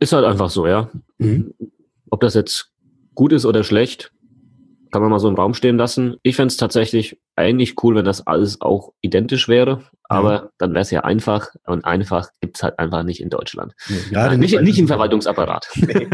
ist 0.00 0.12
halt 0.12 0.24
einfach 0.24 0.50
so, 0.50 0.66
ja. 0.66 0.90
Mhm. 1.18 1.54
Ob 2.10 2.20
das 2.20 2.34
jetzt 2.34 2.72
gut 3.14 3.32
ist 3.32 3.46
oder 3.46 3.64
schlecht, 3.64 4.12
kann 4.92 5.02
man 5.02 5.10
mal 5.10 5.18
so 5.18 5.28
im 5.28 5.34
Raum 5.34 5.54
stehen 5.54 5.78
lassen. 5.78 6.16
Ich 6.22 6.36
fände 6.36 6.52
es 6.52 6.58
tatsächlich 6.58 7.18
eigentlich 7.34 7.82
cool, 7.82 7.96
wenn 7.96 8.04
das 8.04 8.26
alles 8.26 8.60
auch 8.60 8.92
identisch 9.00 9.48
wäre, 9.48 9.82
aber 10.04 10.32
ja. 10.32 10.48
dann 10.58 10.72
wäre 10.72 10.82
es 10.82 10.90
ja 10.90 11.00
einfach 11.00 11.48
und 11.66 11.84
einfach 11.84 12.28
gibt 12.40 12.58
es 12.58 12.62
halt 12.62 12.78
einfach 12.78 13.02
nicht 13.02 13.20
in 13.20 13.30
Deutschland. 13.30 13.72
Gerade 14.10 14.36
nicht, 14.36 14.52
nicht, 14.52 14.62
nicht 14.62 14.78
im 14.78 14.86
Verwaltungsapparat. 14.86 15.68
Nee, 15.82 16.08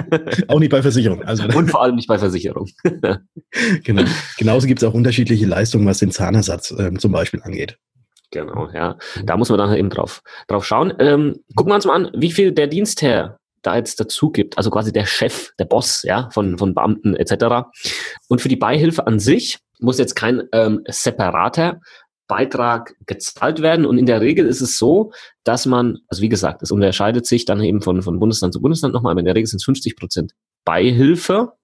auch 0.49 0.59
nicht 0.61 0.71
bei 0.71 0.81
Versicherung. 0.83 1.23
Also, 1.25 1.45
und 1.57 1.71
vor 1.71 1.83
allem 1.83 1.97
nicht 1.97 2.09
bei 2.09 2.19
Versicherung. 2.19 2.69
genau. 3.85 4.03
Genauso 4.39 4.67
gibt 4.67 4.83
es 4.83 4.89
auch 4.89 4.95
unterschiedliche 4.95 5.47
Leistungen, 5.47 5.87
was 5.87 5.99
den 5.99 6.11
Zahnersatz 6.11 6.75
ähm, 6.79 6.99
zum 6.99 7.13
Beispiel 7.13 7.43
angeht. 7.43 7.79
Genau, 8.31 8.69
ja. 8.73 8.97
Da 9.25 9.37
muss 9.37 9.51
man 9.51 9.59
dann 9.59 9.69
halt 9.69 9.79
eben 9.79 9.91
drauf, 9.91 10.23
drauf 10.47 10.65
schauen. 10.65 10.95
Ähm, 10.99 11.41
gucken 11.55 11.71
wir 11.71 11.77
uns 11.77 11.87
mal 11.87 11.95
an, 11.95 12.11
wie 12.15 12.33
viel 12.33 12.53
der 12.53 12.67
Dienstherr 12.67 13.39
da 13.63 13.77
jetzt 13.77 14.01
dazu 14.01 14.31
gibt, 14.31 14.57
also 14.57 14.71
quasi 14.71 14.93
der 14.93 15.07
Chef, 15.07 15.51
der 15.59 15.65
Boss, 15.65 16.03
ja, 16.03 16.31
von, 16.33 16.59
von 16.59 16.75
Beamten 16.75 17.17
etc. 17.17 17.69
Und 18.29 18.41
für 18.41 18.49
die 18.49 18.57
Beihilfe 18.57 19.07
an 19.07 19.19
sich 19.19 19.59
muss 19.81 19.99
jetzt 19.99 20.15
kein 20.15 20.43
ähm, 20.53 20.83
separater 20.87 21.81
Beitrag 22.29 22.95
gezahlt 23.07 23.63
werden. 23.63 23.87
Und 23.87 23.99
in 23.99 24.07
der 24.07 24.21
Regel 24.21 24.47
ist 24.47 24.61
es 24.61 24.79
so, 24.79 25.13
dass 25.45 25.67
man, 25.67 25.99
also 26.09 26.23
wie 26.23 26.29
gesagt, 26.29 26.63
es 26.63 26.71
unterscheidet 26.71 27.27
sich 27.27 27.47
dann 27.47 27.61
eben 27.63 27.81
von, 27.81 28.03
von 28.03 28.21
Bundesland 28.21 28.53
zu 28.53 28.61
Bundesland 28.61 28.95
nochmal, 28.95 29.13
aber 29.13 29.21
in 29.21 29.27
der 29.27 29.35
Regel 29.35 29.47
sind 29.47 29.59
es 29.59 29.65
50 29.65 29.97
Prozent 29.97 30.33
Beihilfe, 30.65 31.55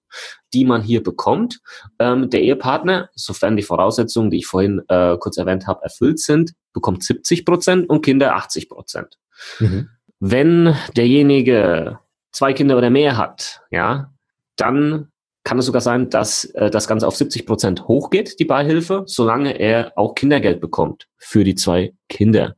die 0.53 0.65
man 0.65 0.81
hier 0.81 1.03
bekommt. 1.03 1.59
Ähm, 1.99 2.29
der 2.29 2.41
Ehepartner, 2.41 3.09
sofern 3.13 3.55
die 3.55 3.63
Voraussetzungen, 3.63 4.31
die 4.31 4.37
ich 4.37 4.47
vorhin 4.47 4.81
äh, 4.87 5.17
kurz 5.17 5.37
erwähnt 5.37 5.67
habe, 5.67 5.83
erfüllt 5.83 6.19
sind, 6.19 6.53
bekommt 6.73 7.03
70 7.03 7.45
Prozent 7.45 7.89
und 7.89 8.01
Kinder 8.03 8.35
80 8.35 8.69
Prozent. 8.69 9.17
Mhm. 9.59 9.89
Wenn 10.19 10.75
derjenige 10.95 11.99
zwei 12.31 12.53
Kinder 12.53 12.77
oder 12.77 12.89
mehr 12.89 13.17
hat, 13.17 13.61
ja, 13.69 14.13
dann 14.55 15.11
kann 15.45 15.59
es 15.59 15.65
sogar 15.65 15.81
sein, 15.81 16.09
dass 16.09 16.45
äh, 16.55 16.69
das 16.69 16.87
Ganze 16.87 17.07
auf 17.07 17.15
70 17.15 17.45
Prozent 17.45 17.87
hochgeht, 17.87 18.39
die 18.39 18.45
Beihilfe, 18.45 19.03
solange 19.05 19.57
er 19.57 19.93
auch 19.95 20.15
Kindergeld 20.15 20.59
bekommt 20.59 21.07
für 21.17 21.45
die 21.45 21.55
zwei 21.55 21.93
Kinder. 22.09 22.55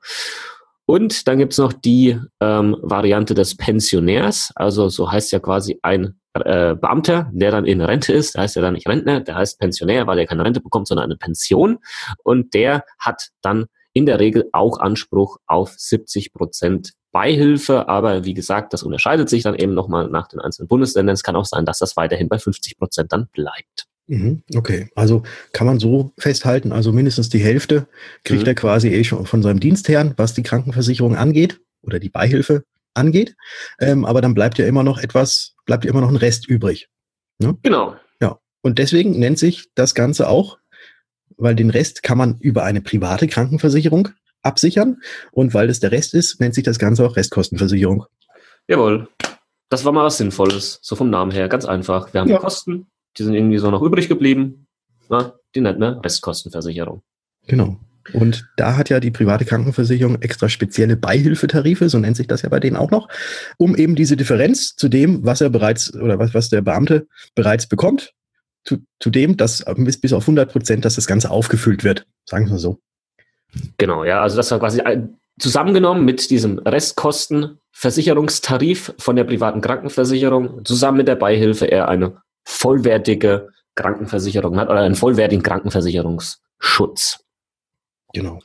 Und 0.85 1.27
dann 1.27 1.37
gibt's 1.37 1.57
noch 1.57 1.73
die 1.73 2.17
ähm, 2.39 2.77
Variante 2.81 3.35
des 3.35 3.57
Pensionärs, 3.57 4.51
also 4.55 4.87
so 4.87 5.11
heißt 5.11 5.33
ja 5.33 5.39
quasi 5.39 5.77
ein 5.83 6.17
äh, 6.33 6.75
Beamter, 6.75 7.29
der 7.33 7.51
dann 7.51 7.65
in 7.65 7.81
Rente 7.81 8.13
ist, 8.13 8.35
der 8.35 8.43
heißt 8.43 8.55
ja 8.55 8.61
dann 8.61 8.73
nicht 8.73 8.87
Rentner, 8.87 9.19
der 9.19 9.35
heißt 9.35 9.59
Pensionär, 9.59 10.07
weil 10.07 10.19
er 10.19 10.25
keine 10.25 10.45
Rente 10.45 10.61
bekommt, 10.61 10.87
sondern 10.87 11.05
eine 11.05 11.17
Pension. 11.17 11.79
Und 12.23 12.53
der 12.53 12.85
hat 12.99 13.29
dann 13.41 13.65
in 13.91 14.05
der 14.05 14.19
Regel 14.19 14.47
auch 14.53 14.79
Anspruch 14.79 15.37
auf 15.45 15.73
70 15.75 16.31
Prozent 16.31 16.93
Beihilfe, 17.17 17.89
aber 17.89 18.25
wie 18.25 18.35
gesagt, 18.35 18.73
das 18.73 18.83
unterscheidet 18.83 19.27
sich 19.27 19.41
dann 19.41 19.55
eben 19.55 19.73
nochmal 19.73 20.07
nach 20.07 20.27
den 20.27 20.39
einzelnen 20.39 20.67
Bundesländern. 20.67 21.15
Es 21.15 21.23
kann 21.23 21.35
auch 21.35 21.45
sein, 21.45 21.65
dass 21.65 21.79
das 21.79 21.97
weiterhin 21.97 22.29
bei 22.29 22.37
50 22.37 22.77
Prozent 22.77 23.11
dann 23.11 23.25
bleibt. 23.33 23.87
Mhm, 24.05 24.43
okay, 24.55 24.91
also 24.93 25.23
kann 25.51 25.65
man 25.65 25.79
so 25.79 26.11
festhalten, 26.19 26.71
also 26.71 26.93
mindestens 26.93 27.29
die 27.29 27.39
Hälfte 27.39 27.87
kriegt 28.23 28.43
mhm. 28.43 28.49
er 28.49 28.53
quasi 28.53 28.89
eh 28.89 29.03
schon 29.03 29.25
von 29.25 29.41
seinem 29.41 29.59
Dienstherrn, 29.59 30.13
was 30.15 30.35
die 30.35 30.43
Krankenversicherung 30.43 31.15
angeht 31.15 31.59
oder 31.81 31.97
die 31.97 32.09
Beihilfe 32.09 32.65
angeht. 32.93 33.35
Ähm, 33.79 34.05
aber 34.05 34.21
dann 34.21 34.35
bleibt 34.35 34.59
ja 34.59 34.67
immer 34.67 34.83
noch 34.83 34.99
etwas, 34.99 35.55
bleibt 35.65 35.85
ja 35.85 35.89
immer 35.89 36.01
noch 36.01 36.09
ein 36.09 36.17
Rest 36.17 36.47
übrig. 36.47 36.87
Ne? 37.39 37.57
Genau. 37.63 37.95
Ja. 38.21 38.37
Und 38.61 38.77
deswegen 38.77 39.17
nennt 39.17 39.39
sich 39.39 39.69
das 39.73 39.95
Ganze 39.95 40.29
auch, 40.29 40.59
weil 41.35 41.55
den 41.55 41.71
Rest 41.71 42.03
kann 42.03 42.19
man 42.19 42.37
über 42.41 42.63
eine 42.63 42.81
private 42.81 43.25
Krankenversicherung 43.25 44.09
absichern. 44.47 45.01
Und 45.31 45.53
weil 45.53 45.67
das 45.67 45.79
der 45.79 45.91
Rest 45.91 46.13
ist, 46.13 46.39
nennt 46.39 46.55
sich 46.55 46.63
das 46.63 46.79
Ganze 46.79 47.05
auch 47.05 47.15
Restkostenversicherung. 47.15 48.05
Jawohl. 48.67 49.07
Das 49.69 49.85
war 49.85 49.91
mal 49.91 50.05
was 50.05 50.17
Sinnvolles. 50.17 50.79
So 50.81 50.95
vom 50.95 51.09
Namen 51.09 51.31
her. 51.31 51.49
Ganz 51.49 51.65
einfach. 51.65 52.13
Wir 52.13 52.21
haben 52.21 52.29
ja. 52.29 52.39
Kosten, 52.39 52.87
die 53.17 53.23
sind 53.23 53.33
irgendwie 53.33 53.57
so 53.57 53.69
noch 53.69 53.81
übrig 53.81 54.07
geblieben. 54.07 54.67
Na, 55.09 55.33
die 55.55 55.61
nennt 55.61 55.79
man 55.79 55.99
Restkostenversicherung. 55.99 57.01
Genau. 57.47 57.77
Und 58.13 58.47
da 58.55 58.77
hat 58.77 58.89
ja 58.89 58.99
die 58.99 59.11
private 59.11 59.45
Krankenversicherung 59.45 60.21
extra 60.21 60.49
spezielle 60.49 60.95
Beihilfetarife, 60.95 61.89
so 61.89 61.99
nennt 61.99 62.17
sich 62.17 62.27
das 62.27 62.41
ja 62.41 62.49
bei 62.49 62.59
denen 62.59 62.77
auch 62.77 62.91
noch, 62.91 63.09
um 63.57 63.75
eben 63.75 63.95
diese 63.95 64.15
Differenz 64.15 64.75
zu 64.75 64.87
dem, 64.87 65.25
was 65.25 65.41
er 65.41 65.49
bereits 65.49 65.93
oder 65.93 66.17
was, 66.19 66.33
was 66.33 66.49
der 66.49 66.61
Beamte 66.61 67.07
bereits 67.35 67.67
bekommt, 67.67 68.13
zu, 68.63 68.77
zu 68.99 69.09
dem, 69.09 69.37
dass 69.37 69.63
bis, 69.77 69.99
bis 69.99 70.13
auf 70.13 70.23
100 70.23 70.51
Prozent, 70.51 70.85
dass 70.85 70.95
das 70.95 71.07
Ganze 71.07 71.31
aufgefüllt 71.31 71.83
wird. 71.83 72.05
Sagen 72.25 72.45
wir 72.45 72.51
mal 72.51 72.59
so. 72.59 72.79
Genau, 73.77 74.03
ja, 74.03 74.21
also 74.21 74.37
das 74.37 74.51
war 74.51 74.59
quasi 74.59 74.83
zusammengenommen 75.39 76.05
mit 76.05 76.29
diesem 76.29 76.59
Restkostenversicherungstarif 76.59 78.93
von 78.97 79.15
der 79.15 79.23
privaten 79.23 79.61
Krankenversicherung, 79.61 80.65
zusammen 80.65 80.97
mit 80.97 81.07
der 81.07 81.15
Beihilfe 81.15 81.65
er 81.65 81.87
eine 81.87 82.17
vollwertige 82.45 83.49
Krankenversicherung 83.75 84.57
hat 84.57 84.69
oder 84.69 84.81
einen 84.81 84.95
vollwertigen 84.95 85.43
Krankenversicherungsschutz. 85.43 87.23
Genau. 88.13 88.39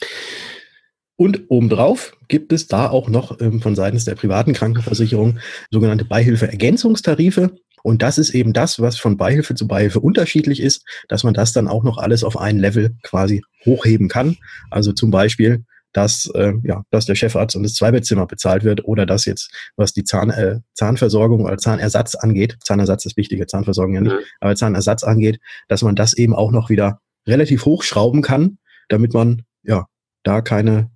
Und 1.17 1.45
obendrauf 1.49 2.17
gibt 2.29 2.53
es 2.53 2.67
da 2.67 2.91
auch 2.91 3.09
noch 3.09 3.41
ähm, 3.41 3.61
von 3.61 3.75
seitens 3.75 4.05
der 4.05 4.15
privaten 4.15 4.55
Krankenversicherung 4.55 5.39
sogenannte 5.71 6.05
Beihilfe-Ergänzungstarife. 6.05 7.57
Und 7.83 8.03
das 8.03 8.19
ist 8.19 8.31
eben 8.31 8.53
das, 8.53 8.81
was 8.81 8.99
von 8.99 9.17
Beihilfe 9.17 9.55
zu 9.55 9.67
Beihilfe 9.67 10.01
unterschiedlich 10.01 10.61
ist, 10.61 10.85
dass 11.09 11.25
man 11.25 11.35
das 11.35 11.53
dann 11.53 11.69
auch 11.69 11.85
noch 11.85 11.99
alles 11.99 12.25
auf 12.25 12.39
ein 12.39 12.59
Level 12.59 12.97
quasi 13.03 13.43
hochheben 13.65 14.09
kann. 14.09 14.37
Also 14.71 14.93
zum 14.93 15.11
Beispiel, 15.11 15.65
dass, 15.93 16.31
äh, 16.35 16.55
ja, 16.63 16.85
dass 16.91 17.07
der 17.07 17.15
Chefarzt 17.15 17.55
und 17.55 17.63
das 17.63 17.75
Zweibettzimmer 17.75 18.27
bezahlt 18.27 18.65
wird 18.65 18.85
oder 18.85 19.07
dass 19.07 19.25
jetzt, 19.25 19.53
was 19.77 19.93
die 19.93 20.05
Zahn, 20.05 20.31
äh, 20.31 20.61
Zahnversorgung 20.75 21.45
oder 21.45 21.59
Zahnersatz 21.59 22.15
angeht, 22.15 22.57
Zahnersatz 22.65 23.05
ist 23.05 23.17
wichtiger, 23.17 23.47
Zahnversorgung 23.47 23.95
ja 23.95 24.01
nicht, 24.01 24.15
mhm. 24.15 24.23
aber 24.41 24.57
Zahnersatz 24.57 25.05
angeht, 25.05 25.39
dass 25.69 25.83
man 25.83 25.95
das 25.95 26.15
eben 26.15 26.35
auch 26.35 26.51
noch 26.51 26.71
wieder 26.71 27.01
relativ 27.27 27.67
hochschrauben 27.67 28.23
kann, 28.23 28.59
damit 28.89 29.13
man 29.13 29.43
ja 29.63 29.87
da 30.23 30.41
keine, 30.41 30.91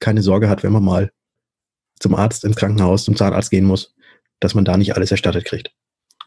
keine 0.00 0.22
Sorge 0.22 0.48
hat, 0.48 0.62
wenn 0.62 0.72
man 0.72 0.84
mal 0.84 1.10
zum 2.00 2.14
Arzt 2.14 2.44
ins 2.44 2.56
Krankenhaus, 2.56 3.04
zum 3.04 3.16
Zahnarzt 3.16 3.50
gehen 3.50 3.64
muss, 3.64 3.94
dass 4.40 4.54
man 4.54 4.64
da 4.64 4.76
nicht 4.76 4.96
alles 4.96 5.10
erstattet 5.10 5.44
kriegt. 5.44 5.72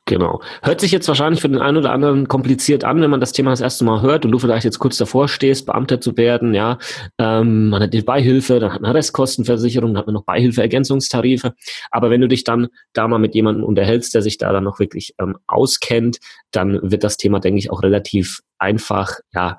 Genau. 0.06 0.42
Hört 0.62 0.82
sich 0.82 0.92
jetzt 0.92 1.08
wahrscheinlich 1.08 1.42
für 1.42 1.48
den 1.48 1.62
einen 1.62 1.78
oder 1.78 1.94
anderen 1.94 2.28
kompliziert 2.28 2.84
an, 2.84 3.02
wenn 3.02 3.10
man 3.10 3.22
das 3.22 3.32
Thema 3.32 3.52
das 3.52 3.62
erste 3.62 3.86
Mal 3.86 4.02
hört 4.02 4.26
und 4.26 4.32
du 4.32 4.40
vielleicht 4.40 4.66
jetzt 4.66 4.80
kurz 4.80 4.98
davor 4.98 5.30
stehst, 5.30 5.66
Beamter 5.66 6.02
zu 6.02 6.18
werden, 6.18 6.54
ja. 6.54 6.78
Ähm, 7.18 7.70
man 7.70 7.82
hat 7.82 7.94
die 7.94 8.02
Beihilfe, 8.02 8.60
dann 8.60 8.74
hat 8.74 8.82
man 8.82 8.92
Restkostenversicherung, 8.92 9.94
dann 9.94 10.00
hat 10.00 10.08
man 10.08 10.16
noch 10.16 10.26
Beihilfeergänzungstarife. 10.26 11.54
Aber 11.90 12.10
wenn 12.10 12.20
du 12.20 12.28
dich 12.28 12.44
dann 12.44 12.68
da 12.92 13.08
mal 13.08 13.18
mit 13.18 13.34
jemandem 13.34 13.64
unterhältst, 13.64 14.14
der 14.14 14.22
sich 14.22 14.38
da 14.38 14.52
dann 14.52 14.66
noch 14.66 14.80
wirklich 14.80 15.16
ähm, 15.22 15.38
auskennt, 15.48 16.18
dann 16.52 16.92
wird 16.92 17.06
das 17.06 17.16
Thema, 17.16 17.40
denke 17.40 17.60
ich, 17.60 17.72
auch 17.72 17.82
relativ 17.82 18.42
einfach, 18.58 19.20
ja, 19.34 19.58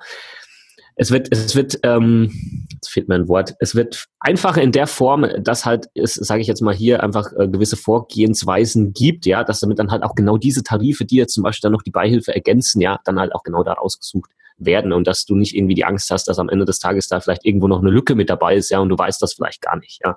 es 0.96 1.10
wird, 1.10 1.28
es 1.32 1.56
wird, 1.56 1.78
ähm, 1.82 2.66
jetzt 2.72 2.88
fehlt 2.88 3.08
mir 3.08 3.16
ein 3.16 3.28
Wort, 3.28 3.54
es 3.58 3.74
wird 3.74 4.06
einfacher 4.20 4.62
in 4.62 4.72
der 4.72 4.86
Form, 4.86 5.26
dass 5.40 5.64
halt, 5.64 5.88
es, 5.94 6.14
sage 6.14 6.40
ich 6.40 6.46
jetzt 6.46 6.60
mal 6.60 6.74
hier, 6.74 7.02
einfach 7.02 7.32
äh, 7.36 7.48
gewisse 7.48 7.76
Vorgehensweisen 7.76 8.92
gibt, 8.92 9.26
ja, 9.26 9.42
dass 9.44 9.60
damit 9.60 9.78
dann 9.78 9.90
halt 9.90 10.02
auch 10.02 10.14
genau 10.14 10.36
diese 10.36 10.62
Tarife, 10.62 11.04
die 11.04 11.16
jetzt 11.16 11.34
zum 11.34 11.42
Beispiel 11.42 11.66
dann 11.66 11.72
noch 11.72 11.82
die 11.82 11.90
Beihilfe 11.90 12.34
ergänzen, 12.34 12.80
ja, 12.80 13.00
dann 13.04 13.18
halt 13.18 13.34
auch 13.34 13.42
genau 13.42 13.64
da 13.64 13.72
rausgesucht 13.72 14.30
werden 14.56 14.92
und 14.92 15.08
dass 15.08 15.24
du 15.24 15.34
nicht 15.34 15.56
irgendwie 15.56 15.74
die 15.74 15.84
Angst 15.84 16.10
hast, 16.12 16.28
dass 16.28 16.38
am 16.38 16.48
Ende 16.48 16.64
des 16.64 16.78
Tages 16.78 17.08
da 17.08 17.18
vielleicht 17.18 17.44
irgendwo 17.44 17.66
noch 17.66 17.80
eine 17.80 17.90
Lücke 17.90 18.14
mit 18.14 18.30
dabei 18.30 18.54
ist, 18.54 18.70
ja, 18.70 18.78
und 18.78 18.88
du 18.88 18.96
weißt 18.96 19.20
das 19.20 19.34
vielleicht 19.34 19.62
gar 19.62 19.76
nicht, 19.76 20.00
ja, 20.04 20.16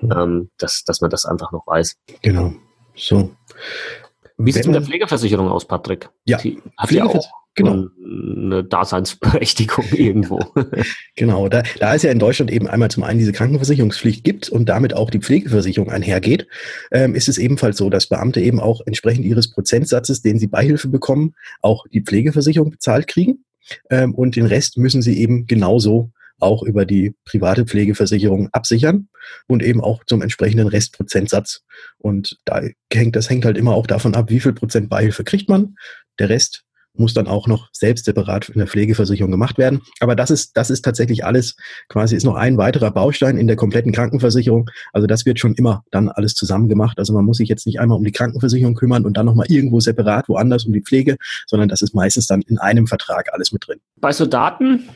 mhm. 0.00 0.12
ähm, 0.12 0.50
dass, 0.58 0.84
dass 0.84 1.00
man 1.00 1.10
das 1.10 1.24
einfach 1.24 1.52
noch 1.52 1.66
weiß. 1.66 1.96
Genau, 2.20 2.52
so. 2.94 3.30
Wie 4.36 4.52
sieht 4.52 4.60
es 4.60 4.66
mit 4.66 4.76
der 4.76 4.82
Pflegeversicherung 4.82 5.48
aus, 5.48 5.66
Patrick? 5.66 6.10
Ja, 6.24 6.38
die, 6.38 6.62
hat 6.76 6.90
die 6.90 7.02
auch 7.02 7.28
genau. 7.58 7.88
eine 8.02 8.64
Daseinsberechtigung 8.64 9.84
irgendwo. 9.92 10.40
genau, 11.16 11.48
da, 11.48 11.62
da 11.78 11.94
es 11.94 12.02
ja 12.02 12.10
in 12.10 12.18
Deutschland 12.18 12.50
eben 12.50 12.66
einmal 12.66 12.90
zum 12.90 13.02
einen 13.02 13.18
diese 13.18 13.32
Krankenversicherungspflicht 13.32 14.24
gibt 14.24 14.48
und 14.48 14.68
damit 14.68 14.94
auch 14.94 15.10
die 15.10 15.20
Pflegeversicherung 15.20 15.90
einhergeht, 15.90 16.46
ähm, 16.90 17.14
ist 17.14 17.28
es 17.28 17.38
ebenfalls 17.38 17.76
so, 17.76 17.90
dass 17.90 18.08
Beamte 18.08 18.40
eben 18.40 18.60
auch 18.60 18.80
entsprechend 18.86 19.24
ihres 19.24 19.50
Prozentsatzes, 19.50 20.22
den 20.22 20.38
sie 20.38 20.46
Beihilfe 20.46 20.88
bekommen, 20.88 21.34
auch 21.62 21.86
die 21.92 22.02
Pflegeversicherung 22.02 22.70
bezahlt 22.70 23.06
kriegen. 23.06 23.44
Ähm, 23.90 24.14
und 24.14 24.36
den 24.36 24.46
Rest 24.46 24.78
müssen 24.78 25.02
sie 25.02 25.18
eben 25.18 25.46
genauso 25.46 26.10
auch 26.40 26.62
über 26.62 26.84
die 26.84 27.14
private 27.24 27.64
Pflegeversicherung 27.64 28.48
absichern 28.52 29.08
und 29.46 29.62
eben 29.62 29.80
auch 29.80 30.04
zum 30.04 30.22
entsprechenden 30.22 30.68
Restprozentsatz. 30.68 31.62
Und 31.98 32.38
da 32.44 32.62
hängt, 32.92 33.16
das 33.16 33.28
hängt 33.28 33.44
halt 33.44 33.58
immer 33.58 33.74
auch 33.74 33.86
davon 33.86 34.14
ab, 34.14 34.30
wie 34.30 34.40
viel 34.40 34.52
Prozent 34.52 34.88
Beihilfe 34.88 35.24
kriegt 35.24 35.48
man. 35.48 35.76
Der 36.18 36.28
Rest 36.28 36.64
muss 36.98 37.14
dann 37.14 37.26
auch 37.26 37.46
noch 37.46 37.68
selbst 37.72 38.04
separat 38.04 38.48
in 38.48 38.58
der 38.58 38.66
Pflegeversicherung 38.66 39.30
gemacht 39.30 39.58
werden. 39.58 39.82
Aber 40.00 40.16
das 40.16 40.30
ist, 40.30 40.56
das 40.56 40.70
ist 40.70 40.82
tatsächlich 40.82 41.24
alles 41.24 41.56
quasi, 41.88 42.16
ist 42.16 42.24
noch 42.24 42.34
ein 42.34 42.58
weiterer 42.58 42.90
Baustein 42.90 43.36
in 43.36 43.46
der 43.46 43.56
kompletten 43.56 43.92
Krankenversicherung. 43.92 44.70
Also 44.92 45.06
das 45.06 45.26
wird 45.26 45.38
schon 45.38 45.54
immer 45.54 45.84
dann 45.90 46.08
alles 46.08 46.34
zusammen 46.34 46.68
gemacht. 46.68 46.98
Also 46.98 47.12
man 47.12 47.24
muss 47.24 47.38
sich 47.38 47.48
jetzt 47.48 47.66
nicht 47.66 47.80
einmal 47.80 47.98
um 47.98 48.04
die 48.04 48.12
Krankenversicherung 48.12 48.74
kümmern 48.74 49.04
und 49.04 49.16
dann 49.16 49.26
nochmal 49.26 49.46
irgendwo 49.48 49.80
separat 49.80 50.28
woanders 50.28 50.64
um 50.64 50.72
die 50.72 50.82
Pflege, 50.82 51.16
sondern 51.46 51.68
das 51.68 51.82
ist 51.82 51.94
meistens 51.94 52.26
dann 52.26 52.42
in 52.42 52.58
einem 52.58 52.86
Vertrag 52.86 53.32
alles 53.32 53.52
mit 53.52 53.66
drin. 53.66 53.80
Bei 54.00 54.12
Soldaten 54.12 54.88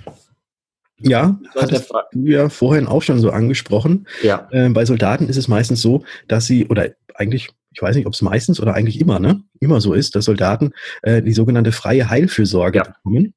ja, 1.03 1.39
hattest 1.57 1.93
du 2.13 2.27
ja 2.27 2.49
vorhin 2.49 2.87
auch 2.87 3.03
schon 3.03 3.21
so 3.21 3.31
angesprochen. 3.31 4.07
Ja. 4.23 4.49
Äh, 4.51 4.69
bei 4.71 4.85
Soldaten 4.85 5.29
ist 5.29 5.37
es 5.37 5.49
meistens 5.49 5.83
so, 5.83 6.05
dass 6.29 6.47
sie, 6.47 6.67
oder 6.67 6.91
eigentlich, 7.15 7.51
ich 7.73 7.83
weiß 7.83 7.97
nicht, 7.97 8.07
ob 8.07 8.13
es 8.13 8.23
meistens 8.23 8.61
oder 8.61 8.75
eigentlich 8.75 9.01
immer, 9.01 9.19
ne, 9.19 9.43
immer 9.61 9.81
so 9.81 9.93
ist, 9.93 10.15
dass 10.15 10.25
Soldaten 10.25 10.73
äh, 11.03 11.23
die 11.23 11.33
sogenannte 11.33 11.73
freie 11.73 12.09
Heilfürsorge 12.09 12.79
ja. 12.79 12.85
bekommen. 12.85 13.35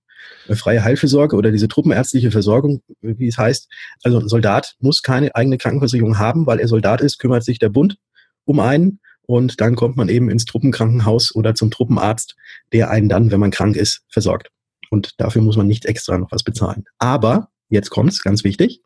Äh, 0.48 0.56
freie 0.56 0.84
Heilfürsorge 0.84 1.36
oder 1.36 1.52
diese 1.52 1.68
truppenärztliche 1.68 2.32
Versorgung, 2.32 2.82
wie 3.02 3.28
es 3.28 3.38
heißt. 3.38 3.72
Also 4.04 4.20
ein 4.20 4.28
Soldat 4.28 4.76
muss 4.80 5.02
keine 5.02 5.36
eigene 5.36 5.58
Krankenversicherung 5.58 6.20
haben, 6.20 6.46
weil 6.46 6.60
er 6.60 6.68
Soldat 6.68 7.02
ist, 7.02 7.20
kümmert 7.20 7.44
sich 7.44 7.60
der 7.60 7.70
Bund 7.70 7.98
um 8.46 8.60
einen 8.60 9.00
und 9.28 9.60
dann 9.62 9.76
kommt 9.76 9.98
man 9.98 10.10
eben 10.10 10.30
ins 10.30 10.46
Truppenkrankenhaus 10.46 11.34
oder 11.36 11.56
zum 11.56 11.72
Truppenarzt, 11.72 12.36
der 12.74 12.90
einen 12.90 13.10
dann, 13.10 13.32
wenn 13.32 13.40
man 13.40 13.52
krank 13.52 13.76
ist, 13.76 14.04
versorgt. 14.10 14.50
Und 14.90 15.20
dafür 15.20 15.42
muss 15.42 15.58
man 15.58 15.68
nicht 15.68 15.86
extra 15.86 16.18
noch 16.18 16.32
was 16.32 16.44
bezahlen. 16.44 16.86
Aber, 17.00 17.50
jetzt 17.76 17.92
kommt's, 17.92 18.24
ganz 18.24 18.44
wichtig. 18.44 18.82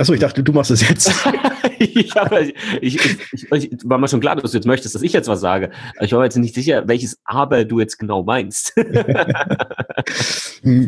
Achso, 0.00 0.14
ich 0.14 0.20
dachte, 0.20 0.42
du 0.42 0.52
machst 0.52 0.70
es 0.70 0.88
jetzt. 0.88 1.12
ich, 1.78 2.14
habe, 2.16 2.52
ich, 2.80 2.98
ich, 2.98 3.18
ich, 3.52 3.70
war 3.84 3.98
mir 3.98 4.08
schon 4.08 4.20
klar, 4.20 4.34
dass 4.34 4.52
du 4.52 4.56
jetzt 4.56 4.66
möchtest, 4.66 4.94
dass 4.94 5.02
ich 5.02 5.12
jetzt 5.12 5.28
was 5.28 5.40
sage. 5.40 5.70
Ich 6.00 6.12
war 6.12 6.20
mir 6.20 6.24
jetzt 6.24 6.38
nicht 6.38 6.54
sicher, 6.54 6.88
welches 6.88 7.18
Aber 7.24 7.66
du 7.66 7.80
jetzt 7.80 7.98
genau 7.98 8.22
meinst. 8.22 8.72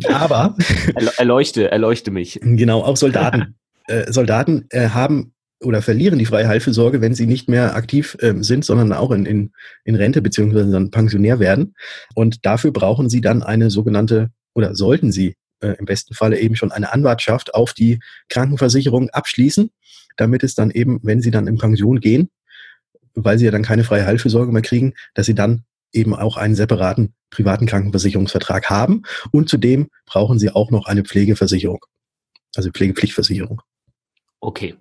aber. 0.09 0.57
Erleuchte, 1.19 1.71
erleuchte 1.71 2.11
mich. 2.11 2.41
Genau, 2.43 2.81
auch 2.81 2.97
Soldaten. 2.97 3.57
Äh, 3.87 4.11
Soldaten 4.11 4.65
äh, 4.71 4.89
haben 4.89 5.35
oder 5.63 5.83
verlieren 5.83 6.19
die 6.19 6.25
freie 6.25 6.49
Heilfürsorge, 6.49 7.03
wenn 7.03 7.15
sie 7.15 7.27
nicht 7.27 7.51
mehr 7.51 7.77
aktiv 7.77 8.17
äh, 8.21 8.33
sind, 8.39 8.65
sondern 8.65 8.95
auch 8.95 9.11
in, 9.11 9.27
in, 9.27 9.53
in 9.85 9.95
Rente 9.95 10.23
beziehungsweise 10.23 10.71
dann 10.71 10.91
pensionär 10.91 11.39
werden. 11.39 11.75
Und 12.15 12.47
dafür 12.47 12.73
brauchen 12.73 13.11
sie 13.11 13.21
dann 13.21 13.43
eine 13.43 13.69
sogenannte 13.69 14.31
oder 14.55 14.75
sollten 14.75 15.13
sie 15.13 15.35
äh, 15.63 15.77
im 15.79 15.87
besten 15.87 16.15
Falle 16.15 16.39
eben 16.39 16.57
schon 16.57 16.73
eine 16.73 16.93
Anwartschaft 16.93 17.55
auf 17.55 17.73
die 17.73 18.01
Krankenversicherung 18.29 19.11
abschließen, 19.11 19.71
damit 20.17 20.43
es 20.43 20.55
dann 20.55 20.71
eben, 20.71 21.01
wenn 21.03 21.23
sie 21.23 21.31
dann 21.31 21.47
in 21.47 21.59
Pension 21.59 22.01
gehen, 22.01 22.31
weil 23.15 23.39
sie 23.39 23.47
ja 23.47 23.51
dann 23.51 23.63
keine 23.63 23.85
freie 23.85 24.07
Heilfürsorge 24.07 24.53
mehr 24.53 24.63
kriegen, 24.63 24.95
dass 25.15 25.27
sie 25.27 25.35
dann 25.35 25.65
eben 25.93 26.15
auch 26.15 26.37
einen 26.37 26.55
separaten 26.55 27.15
privaten 27.31 27.67
Krankenversicherungsvertrag 27.67 28.71
haben. 28.71 29.03
Und 29.31 29.49
zudem 29.49 29.89
brauchen 30.07 30.39
sie 30.39 30.51
auch 30.51 30.71
noch 30.71 30.87
eine 30.87 31.05
Pflegeversicherung, 31.05 31.85
also 32.57 32.71
Pflegepflichtversicherung. 32.71 33.61
Okay, 34.41 34.77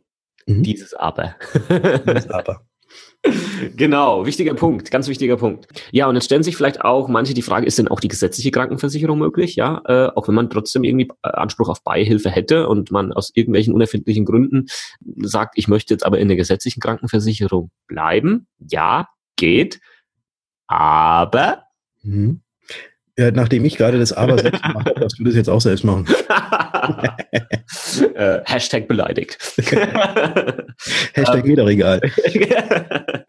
Mhm. 0.47 0.63
Dieses 0.63 0.93
Aber. 0.93 1.35
Dieses 1.69 2.29
Aber. 2.29 2.65
Genau, 3.75 4.25
wichtiger 4.25 4.55
Punkt, 4.55 4.89
ganz 4.89 5.07
wichtiger 5.07 5.37
Punkt. 5.37 5.67
Ja, 5.91 6.07
und 6.07 6.15
jetzt 6.15 6.25
stellen 6.25 6.41
sich 6.41 6.57
vielleicht 6.57 6.81
auch 6.81 7.07
manche 7.07 7.35
die 7.35 7.43
Frage, 7.43 7.67
ist 7.67 7.77
denn 7.77 7.87
auch 7.87 7.99
die 7.99 8.07
gesetzliche 8.07 8.49
Krankenversicherung 8.49 9.19
möglich? 9.19 9.55
Ja, 9.55 9.81
äh, 9.85 10.07
auch 10.15 10.27
wenn 10.27 10.33
man 10.33 10.49
trotzdem 10.49 10.83
irgendwie 10.83 11.09
äh, 11.23 11.29
Anspruch 11.29 11.69
auf 11.69 11.83
Beihilfe 11.83 12.31
hätte 12.31 12.67
und 12.67 12.91
man 12.91 13.13
aus 13.13 13.31
irgendwelchen 13.33 13.73
unerfindlichen 13.73 14.25
Gründen 14.25 14.65
sagt, 15.17 15.57
ich 15.57 15.67
möchte 15.67 15.93
jetzt 15.93 16.05
aber 16.05 16.17
in 16.17 16.29
der 16.29 16.37
gesetzlichen 16.37 16.79
Krankenversicherung 16.79 17.69
bleiben. 17.87 18.47
Ja, 18.57 19.07
geht. 19.35 19.79
Aber 20.67 21.63
mhm. 22.01 22.41
Ja, 23.17 23.29
nachdem 23.29 23.65
ich 23.65 23.77
gerade 23.77 23.99
das 23.99 24.13
Aber 24.13 24.37
selbst 24.39 24.63
gemacht 24.63 24.87
habe, 24.87 24.99
darfst 24.99 25.19
du 25.19 25.23
das 25.23 25.35
jetzt 25.35 25.49
auch 25.49 25.61
selbst 25.61 25.83
machen. 25.83 26.07
äh, 28.15 28.41
Hashtag 28.45 28.87
beleidigt. 28.87 29.37
Hashtag 31.13 31.45
mir 31.45 31.55
doch 31.55 31.69
egal. 31.69 32.01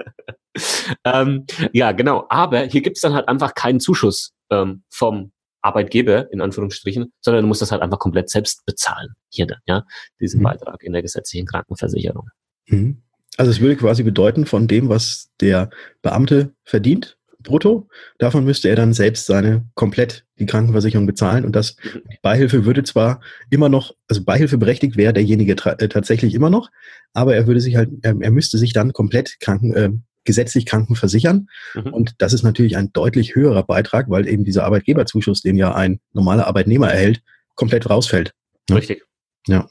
ähm, 1.05 1.47
ja, 1.73 1.93
genau. 1.93 2.27
Aber 2.29 2.61
hier 2.65 2.83
gibt 2.83 2.97
es 2.97 3.01
dann 3.03 3.15
halt 3.15 3.29
einfach 3.29 3.55
keinen 3.55 3.81
Zuschuss 3.81 4.33
ähm, 4.51 4.83
vom 4.91 5.33
Arbeitgeber, 5.63 6.31
in 6.33 6.41
Anführungsstrichen, 6.41 7.13
sondern 7.21 7.45
du 7.45 7.49
musst 7.49 7.63
das 7.63 7.73
halt 7.73 7.83
einfach 7.83 7.99
komplett 7.99 8.31
selbst 8.31 8.65
bezahlen. 8.67 9.15
Hier 9.31 9.47
dann, 9.47 9.59
ja, 9.67 9.85
diesen 10.21 10.41
mhm. 10.41 10.45
Beitrag 10.45 10.83
in 10.83 10.93
der 10.93 11.03
gesetzlichen 11.03 11.47
Krankenversicherung. 11.47 12.29
Mhm. 12.67 13.03
Also 13.39 13.51
es 13.51 13.61
würde 13.61 13.77
quasi 13.77 14.03
bedeuten, 14.03 14.45
von 14.45 14.69
dem, 14.69 14.89
was 14.89 15.31
der 15.41 15.71
Beamte 16.03 16.55
verdient, 16.65 17.17
brutto. 17.43 17.89
Davon 18.19 18.45
müsste 18.45 18.69
er 18.69 18.77
dann 18.77 18.93
selbst 18.93 19.27
seine 19.27 19.67
komplett 19.75 20.25
die 20.39 20.47
Krankenversicherung 20.47 21.07
bezahlen 21.07 21.45
und 21.45 21.55
das 21.55 21.77
die 21.85 22.19
Beihilfe 22.23 22.65
würde 22.65 22.83
zwar 22.83 23.21
immer 23.51 23.69
noch, 23.69 23.95
also 24.09 24.25
Beihilfe 24.25 24.59
berechtigt 24.59 24.97
wäre 24.97 25.13
derjenige 25.13 25.53
äh, 25.53 25.89
tatsächlich 25.89 26.35
immer 26.35 26.51
noch, 26.51 26.71
aber 27.13 27.35
er 27.35 27.47
würde 27.47 27.61
sich 27.61 27.77
halt, 27.77 27.91
er, 28.03 28.17
er 28.21 28.31
müsste 28.31 28.59
sich 28.59 28.73
dann 28.73 28.93
komplett 28.93 29.39
kranken, 29.41 29.75
äh, 29.75 29.91
gesetzlich 30.25 30.67
krankenversichern 30.67 31.49
mhm. 31.75 31.93
und 31.93 32.15
das 32.19 32.33
ist 32.33 32.43
natürlich 32.43 32.77
ein 32.77 32.93
deutlich 32.93 33.35
höherer 33.35 33.63
Beitrag, 33.65 34.09
weil 34.09 34.29
eben 34.29 34.45
dieser 34.45 34.65
Arbeitgeberzuschuss, 34.65 35.43
den 35.43 35.57
ja 35.57 35.75
ein 35.75 36.01
normaler 36.13 36.47
Arbeitnehmer 36.47 36.91
erhält, 36.91 37.23
komplett 37.55 37.89
rausfällt. 37.91 38.33
Ne? 38.71 38.77
Richtig. 38.77 39.05
Ja. 39.47 39.69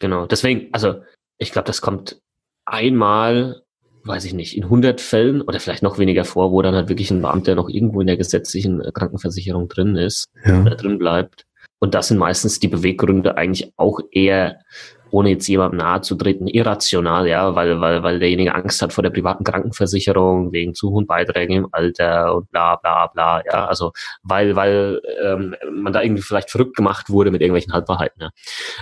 Genau. 0.00 0.26
Deswegen, 0.26 0.68
also 0.72 1.02
ich 1.38 1.52
glaube, 1.52 1.66
das 1.66 1.80
kommt 1.80 2.20
einmal 2.64 3.62
weiß 4.08 4.24
ich 4.24 4.34
nicht, 4.34 4.56
in 4.56 4.64
100 4.64 5.00
Fällen 5.00 5.42
oder 5.42 5.60
vielleicht 5.60 5.82
noch 5.82 5.98
weniger 5.98 6.24
vor, 6.24 6.50
wo 6.50 6.62
dann 6.62 6.74
halt 6.74 6.88
wirklich 6.88 7.10
ein 7.10 7.22
Beamter 7.22 7.54
noch 7.54 7.68
irgendwo 7.68 8.00
in 8.00 8.06
der 8.06 8.16
gesetzlichen 8.16 8.80
äh, 8.80 8.90
Krankenversicherung 8.92 9.68
drin 9.68 9.96
ist, 9.96 10.26
ja. 10.44 10.62
oder 10.62 10.74
drin 10.74 10.98
bleibt. 10.98 11.44
Und 11.80 11.94
das 11.94 12.08
sind 12.08 12.18
meistens 12.18 12.58
die 12.58 12.68
Beweggründe 12.68 13.36
eigentlich 13.36 13.72
auch 13.76 14.00
eher, 14.10 14.60
ohne 15.10 15.30
jetzt 15.30 15.46
jemandem 15.46 15.78
nahe 15.78 16.00
zu 16.00 16.16
treten, 16.16 16.48
irrational, 16.48 17.28
ja, 17.28 17.54
weil, 17.54 17.80
weil, 17.80 18.02
weil 18.02 18.18
derjenige 18.18 18.54
Angst 18.54 18.82
hat 18.82 18.92
vor 18.92 19.02
der 19.02 19.10
privaten 19.10 19.44
Krankenversicherung 19.44 20.52
wegen 20.52 20.74
zu 20.74 20.90
hohen 20.90 21.06
Beiträgen 21.06 21.52
im 21.52 21.68
Alter 21.70 22.34
und 22.34 22.50
bla 22.50 22.76
bla 22.76 23.06
bla, 23.06 23.42
ja, 23.46 23.66
also 23.66 23.92
weil, 24.22 24.56
weil 24.56 25.00
ähm, 25.22 25.54
man 25.72 25.92
da 25.92 26.02
irgendwie 26.02 26.22
vielleicht 26.22 26.50
verrückt 26.50 26.76
gemacht 26.76 27.10
wurde 27.10 27.30
mit 27.30 27.40
irgendwelchen 27.40 27.72
Halbwahrheiten. 27.72 28.22
Ja. 28.22 28.30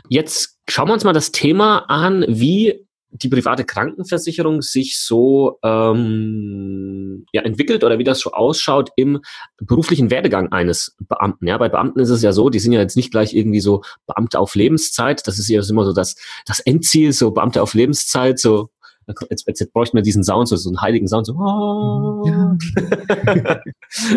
Jetzt 0.09 0.59
schauen 0.68 0.88
wir 0.88 0.94
uns 0.94 1.05
mal 1.05 1.12
das 1.12 1.33
Thema 1.33 1.85
an, 1.88 2.24
wie 2.29 2.86
die 3.11 3.29
private 3.29 3.64
Krankenversicherung 3.64 4.62
sich 4.62 4.99
so 4.99 5.59
ähm, 5.62 7.25
ja, 7.33 7.42
entwickelt 7.42 7.85
oder 7.85 7.99
wie 7.99 8.05
das 8.05 8.21
so 8.21 8.33
ausschaut 8.33 8.90
im 8.97 9.21
beruflichen 9.59 10.11
Werdegang 10.11 10.53
eines 10.53 10.97
Beamten. 11.09 11.47
Ja, 11.47 11.59
bei 11.59 11.69
Beamten 11.69 12.01
ist 12.01 12.11
es 12.11 12.23
ja 12.23 12.33
so, 12.33 12.51
die 12.51 12.59
sind 12.59 12.73
ja 12.73 12.81
jetzt 12.81 12.97
nicht 12.97 13.11
gleich 13.11 13.35
irgendwie 13.35 13.61
so 13.61 13.83
Beamte 14.07 14.38
auf 14.38 14.55
Lebenszeit. 14.55 15.27
Das 15.27 15.38
ist 15.38 15.49
ja 15.49 15.62
immer 15.69 15.85
so 15.85 15.92
das, 15.92 16.16
das 16.47 16.61
Endziel, 16.61 17.12
so 17.12 17.31
Beamte 17.31 17.62
auf 17.62 17.75
Lebenszeit, 17.75 18.38
so 18.38 18.71
Jetzt, 19.09 19.47
jetzt, 19.47 19.61
jetzt 19.61 19.73
bräuchten 19.73 19.97
wir 19.97 20.03
diesen 20.03 20.25
Sound, 20.25 20.49
so, 20.49 20.57
so 20.57 20.69
einen 20.69 20.81
heiligen 20.81 21.07
Sound, 21.07 21.27
so. 21.27 21.35
Ja. 22.27 22.57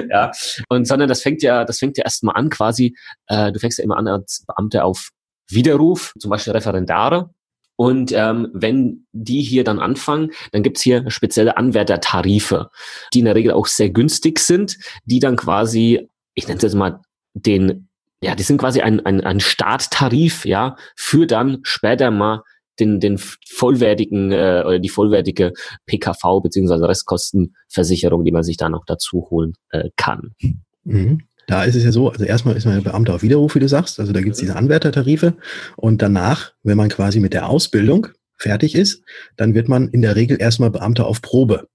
ja. 0.09 0.31
Und 0.67 0.87
sondern 0.87 1.07
das 1.07 1.21
fängt 1.21 1.43
ja, 1.43 1.63
das 1.63 1.77
fängt 1.77 1.97
ja 1.97 2.05
erstmal 2.05 2.35
an, 2.35 2.49
quasi, 2.49 2.95
äh, 3.27 3.51
du 3.51 3.59
fängst 3.59 3.77
ja 3.77 3.83
immer 3.83 3.97
an 3.97 4.07
als 4.07 4.43
Beamte 4.47 4.83
auf 4.83 5.09
Widerruf, 5.47 6.13
zum 6.17 6.31
Beispiel 6.31 6.53
Referendare, 6.53 7.29
und 7.79 8.11
ähm, 8.11 8.49
wenn 8.51 9.05
die 9.13 9.41
hier 9.41 9.63
dann 9.63 9.79
anfangen, 9.79 10.31
dann 10.51 10.63
gibt's 10.63 10.81
hier 10.81 11.09
spezielle 11.09 11.55
Anwärtertarife, 11.55 12.71
die 13.13 13.19
in 13.19 13.25
der 13.25 13.35
Regel 13.35 13.53
auch 13.53 13.67
sehr 13.67 13.89
günstig 13.89 14.39
sind, 14.39 14.77
die 15.05 15.21
dann 15.21 15.37
quasi, 15.37 16.09
ich 16.33 16.45
nenne 16.49 16.57
es 16.57 16.63
jetzt 16.63 16.75
mal 16.75 16.99
den, 17.33 17.87
ja, 18.21 18.35
die 18.35 18.43
sind 18.43 18.57
quasi 18.57 18.81
ein, 18.81 19.05
ein, 19.05 19.21
ein 19.21 19.39
Starttarif, 19.39 20.43
ja, 20.43 20.75
für 20.97 21.25
dann 21.25 21.59
später 21.63 22.11
mal 22.11 22.43
den, 22.81 22.99
den 22.99 23.17
vollwertigen 23.17 24.33
äh, 24.33 24.63
oder 24.67 24.79
die 24.79 24.89
vollwertige 24.89 25.53
PKV 25.85 26.41
beziehungsweise 26.43 26.85
Restkostenversicherung, 26.85 28.25
die 28.25 28.33
man 28.33 28.43
sich 28.43 28.57
da 28.57 28.67
noch 28.67 28.83
dazu 28.85 29.29
holen 29.29 29.53
äh, 29.69 29.89
kann. 29.95 30.35
Mhm. 30.83 31.19
Da 31.49 31.63
ist 31.63 31.73
es 31.73 31.83
ja 31.83 31.91
so, 31.91 32.09
also 32.09 32.25
erstmal 32.25 32.55
ist 32.55 32.65
man 32.65 32.75
ja 32.75 32.81
Beamter 32.81 33.15
auf 33.15 33.23
Widerruf, 33.23 33.55
wie 33.55 33.59
du 33.59 33.67
sagst. 33.67 33.99
Also 33.99 34.13
da 34.13 34.21
gibt 34.21 34.33
es 34.33 34.39
diese 34.39 34.55
Anwärtertarife. 34.55 35.33
Und 35.77 35.99
danach, 35.99 36.53
wenn 36.61 36.77
man 36.77 36.89
quasi 36.89 37.19
mit 37.19 37.33
der 37.33 37.49
Ausbildung 37.49 38.09
fertig 38.37 38.75
ist, 38.75 39.01
dann 39.35 39.55
wird 39.55 39.67
man 39.67 39.87
in 39.87 40.03
der 40.03 40.15
Regel 40.15 40.39
erstmal 40.39 40.69
Beamter 40.69 41.07
auf 41.07 41.23
Probe. 41.23 41.67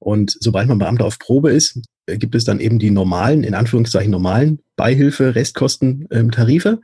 Und 0.00 0.36
sobald 0.38 0.68
man 0.68 0.78
Beamter 0.78 1.06
auf 1.06 1.18
Probe 1.18 1.50
ist, 1.50 1.80
gibt 2.06 2.34
es 2.34 2.44
dann 2.44 2.60
eben 2.60 2.78
die 2.78 2.90
normalen, 2.90 3.42
in 3.42 3.54
Anführungszeichen 3.54 4.10
normalen 4.10 4.60
Beihilfe, 4.76 5.34
Restkosten, 5.34 6.06
ähm, 6.10 6.30
Tarife, 6.30 6.78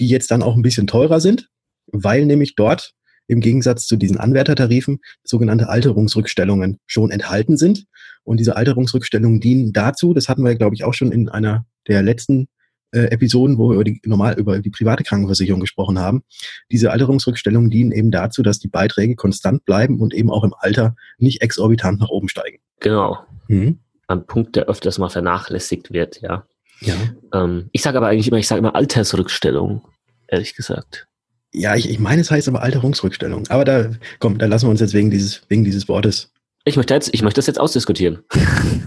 die 0.00 0.08
jetzt 0.08 0.32
dann 0.32 0.42
auch 0.42 0.56
ein 0.56 0.62
bisschen 0.62 0.88
teurer 0.88 1.20
sind, 1.20 1.48
weil 1.86 2.26
nämlich 2.26 2.56
dort 2.56 2.92
im 3.32 3.40
Gegensatz 3.40 3.86
zu 3.86 3.96
diesen 3.96 4.18
Anwärtertarifen 4.18 5.00
sogenannte 5.24 5.68
Alterungsrückstellungen 5.68 6.78
schon 6.86 7.10
enthalten 7.10 7.56
sind. 7.56 7.86
Und 8.24 8.38
diese 8.38 8.56
Alterungsrückstellungen 8.56 9.40
dienen 9.40 9.72
dazu, 9.72 10.14
das 10.14 10.28
hatten 10.28 10.44
wir, 10.44 10.54
glaube 10.54 10.74
ich, 10.74 10.84
auch 10.84 10.94
schon 10.94 11.10
in 11.10 11.28
einer 11.28 11.66
der 11.88 12.02
letzten 12.02 12.48
äh, 12.92 13.04
Episoden, 13.06 13.58
wo 13.58 13.70
wir 13.70 13.74
über 13.74 13.84
die, 13.84 14.00
normal 14.04 14.38
über 14.38 14.58
die 14.60 14.70
private 14.70 15.02
Krankenversicherung 15.02 15.60
gesprochen 15.60 15.98
haben. 15.98 16.22
Diese 16.70 16.92
Alterungsrückstellungen 16.92 17.70
dienen 17.70 17.90
eben 17.90 18.10
dazu, 18.10 18.42
dass 18.42 18.58
die 18.58 18.68
Beiträge 18.68 19.16
konstant 19.16 19.64
bleiben 19.64 19.98
und 20.00 20.14
eben 20.14 20.30
auch 20.30 20.44
im 20.44 20.54
Alter 20.56 20.94
nicht 21.18 21.42
exorbitant 21.42 22.00
nach 22.00 22.10
oben 22.10 22.28
steigen. 22.28 22.58
Genau. 22.80 23.18
Mhm. 23.48 23.78
Ein 24.06 24.26
Punkt, 24.26 24.56
der 24.56 24.66
öfters 24.66 24.98
mal 24.98 25.08
vernachlässigt 25.08 25.92
wird, 25.92 26.20
ja. 26.20 26.46
Ja. 26.80 26.94
Ähm, 27.32 27.70
ich 27.72 27.82
sage 27.82 27.96
aber 27.96 28.08
eigentlich 28.08 28.28
immer, 28.28 28.38
ich 28.38 28.48
sage 28.48 28.58
immer 28.58 28.74
Altersrückstellung, 28.74 29.82
ehrlich 30.26 30.54
gesagt. 30.54 31.08
Ja, 31.54 31.76
ich, 31.76 31.88
ich 31.90 31.98
meine, 31.98 32.22
es 32.22 32.30
heißt 32.30 32.48
aber 32.48 32.62
Alterungsrückstellung. 32.62 33.44
Aber 33.48 33.64
da, 33.64 33.90
komm, 34.18 34.38
da 34.38 34.46
lassen 34.46 34.66
wir 34.66 34.70
uns 34.70 34.80
jetzt 34.80 34.94
wegen 34.94 35.10
dieses, 35.10 35.42
wegen 35.48 35.64
dieses 35.64 35.86
Wortes 35.86 36.32
Ich 36.64 36.76
möchte, 36.76 36.94
jetzt, 36.94 37.12
ich 37.12 37.22
möchte 37.22 37.38
das 37.38 37.46
jetzt 37.46 37.60
ausdiskutieren. 37.60 38.20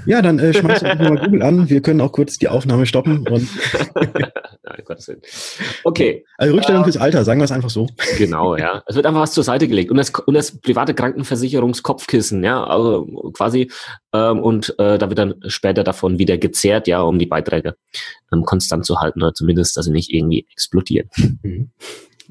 Ja, 0.07 0.21
dann 0.21 0.37
äh, 0.37 0.53
schmeiß 0.53 0.81
doch 0.81 0.99
mal 0.99 1.17
Google 1.17 1.41
an. 1.41 1.67
Wir 1.67 1.81
können 1.81 1.99
auch 1.99 2.11
kurz 2.11 2.37
die 2.37 2.47
Aufnahme 2.47 2.85
stoppen. 2.85 3.27
Und 3.27 3.49
Nein, 3.95 4.83
Gottes 4.85 5.07
Willen. 5.07 5.21
Okay. 5.83 6.25
Also 6.37 6.53
Rückstellung 6.53 6.83
fürs 6.83 6.97
Alter, 6.97 7.23
sagen 7.23 7.39
wir 7.39 7.45
es 7.45 7.51
einfach 7.51 7.71
so. 7.71 7.87
Genau, 8.19 8.55
ja. 8.55 8.83
Es 8.87 8.95
wird 8.95 9.07
einfach 9.07 9.21
was 9.21 9.33
zur 9.33 9.43
Seite 9.43 9.67
gelegt. 9.67 9.89
Und 9.89 9.97
das, 9.97 10.11
und 10.11 10.35
das 10.35 10.59
private 10.59 10.93
Krankenversicherungskopfkissen, 10.93 12.43
ja, 12.43 12.63
also 12.63 13.31
quasi, 13.33 13.71
ähm, 14.13 14.39
und 14.39 14.75
äh, 14.77 14.99
da 14.99 15.09
wird 15.09 15.17
dann 15.17 15.35
später 15.47 15.83
davon 15.83 16.19
wieder 16.19 16.37
gezehrt, 16.37 16.87
ja, 16.87 17.01
um 17.01 17.17
die 17.17 17.25
Beiträge 17.25 17.77
ähm, 18.31 18.43
konstant 18.43 18.85
zu 18.85 18.99
halten 18.99 19.23
oder 19.23 19.33
zumindest, 19.33 19.75
dass 19.75 19.85
sie 19.85 19.91
nicht 19.91 20.11
irgendwie 20.11 20.45
explodieren. 20.51 21.09
Mhm. 21.41 21.71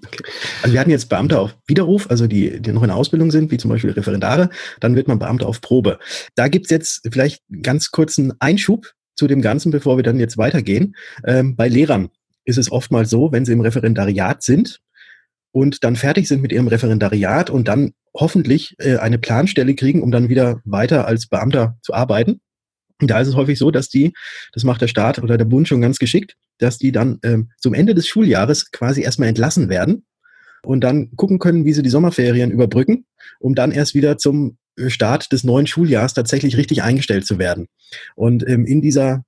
Okay. 0.07 0.23
Also 0.63 0.73
wir 0.73 0.81
hatten 0.81 0.91
jetzt 0.91 1.09
Beamte 1.09 1.39
auf 1.39 1.57
Widerruf, 1.67 2.11
also 2.11 2.27
die, 2.27 2.61
die 2.61 2.73
noch 2.73 2.83
in 2.83 2.91
Ausbildung 2.91 3.31
sind, 3.31 3.51
wie 3.51 3.57
zum 3.57 3.71
Beispiel 3.71 3.91
Referendare, 3.91 4.51
dann 4.81 4.97
wird 4.97 5.09
man 5.09 5.19
Beamte 5.19 5.47
auf 5.47 5.61
Probe. 5.61 5.99
Da 6.35 6.49
gibt's 6.49 6.71
jetzt 6.71 7.03
vielleicht 7.11 7.43
ganz 7.63 7.91
kurzen 7.91 8.33
Einschub 8.41 8.93
zu 9.17 9.27
dem 9.27 9.43
Ganzen, 9.43 9.71
bevor 9.71 9.97
wir 9.97 10.03
dann 10.03 10.19
jetzt 10.19 10.39
weitergehen. 10.39 10.97
Ähm, 11.25 11.57
bei 11.57 11.69
Lehrern 11.69 12.11
ist 12.45 12.59
es 12.59 12.71
oftmals 12.71 13.11
so, 13.11 13.33
wenn 13.33 13.45
sie 13.45 13.53
im 13.53 13.61
Referendariat 13.61 14.43
sind 14.43 14.81
und 15.53 15.85
dann 15.85 15.97
fertig 15.97 16.29
sind 16.29 16.43
mit 16.43 16.53
ihrem 16.53 16.69
Referendariat 16.69 17.49
und 17.49 17.69
dann 17.69 17.93
hoffentlich 18.15 18.75
äh, 18.79 18.97
eine 18.97 19.19
Planstelle 19.19 19.75
kriegen, 19.75 20.03
um 20.03 20.11
dann 20.11 20.29
wieder 20.29 20.61
weiter 20.65 21.07
als 21.07 21.27
Beamter 21.27 21.79
zu 21.83 21.95
arbeiten. 21.95 22.41
Da 23.01 23.21
ist 23.21 23.29
es 23.29 23.35
häufig 23.35 23.59
so, 23.59 23.71
dass 23.71 23.89
die, 23.89 24.13
das 24.53 24.65
macht 24.65 24.81
der 24.81 24.89
Staat 24.89 25.19
oder 25.19 25.37
der 25.37 25.45
Bund 25.45 25.67
schon 25.67 25.81
ganz 25.81 25.99
geschickt, 25.99 26.37
dass 26.59 26.79
die 26.79 26.93
dann 26.93 27.19
ähm, 27.23 27.51
zum 27.59 27.75
Ende 27.75 27.95
des 27.95 28.07
Schuljahres 28.07 28.71
quasi 28.71 29.03
erstmal 29.03 29.29
entlassen 29.29 29.69
werden 29.69 30.05
und 30.65 30.83
dann 30.83 31.11
gucken 31.17 31.39
können, 31.39 31.65
wie 31.65 31.73
sie 31.73 31.83
die 31.83 31.91
Sommerferien 31.91 32.51
überbrücken, 32.51 33.07
um 33.41 33.55
dann 33.55 33.73
erst 33.73 33.95
wieder 33.95 34.17
zum 34.17 34.59
äh, 34.77 34.91
Start 34.91 35.33
des 35.33 35.45
neuen 35.45 35.67
Schuljahrs 35.67 36.15
tatsächlich 36.15 36.57
richtig 36.57 36.83
eingestellt 36.83 37.27
zu 37.27 37.39
werden. 37.39 37.67
Und 38.15 38.47
ähm, 38.49 38.65
in 38.65 38.81
dieser 38.81 39.25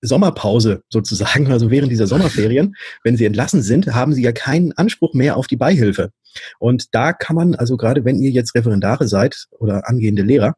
Sommerpause 0.00 0.82
sozusagen, 0.90 1.50
also 1.52 1.70
während 1.70 1.92
dieser 1.92 2.06
Sommerferien, 2.06 2.74
wenn 3.04 3.16
sie 3.16 3.24
entlassen 3.24 3.62
sind, 3.62 3.94
haben 3.94 4.12
sie 4.12 4.22
ja 4.22 4.32
keinen 4.32 4.72
Anspruch 4.72 5.14
mehr 5.14 5.36
auf 5.36 5.46
die 5.46 5.56
Beihilfe. 5.56 6.10
Und 6.58 6.94
da 6.94 7.12
kann 7.12 7.36
man, 7.36 7.54
also 7.54 7.76
gerade 7.76 8.04
wenn 8.04 8.18
ihr 8.18 8.30
jetzt 8.30 8.54
Referendare 8.54 9.06
seid 9.06 9.46
oder 9.50 9.88
angehende 9.88 10.22
Lehrer, 10.22 10.54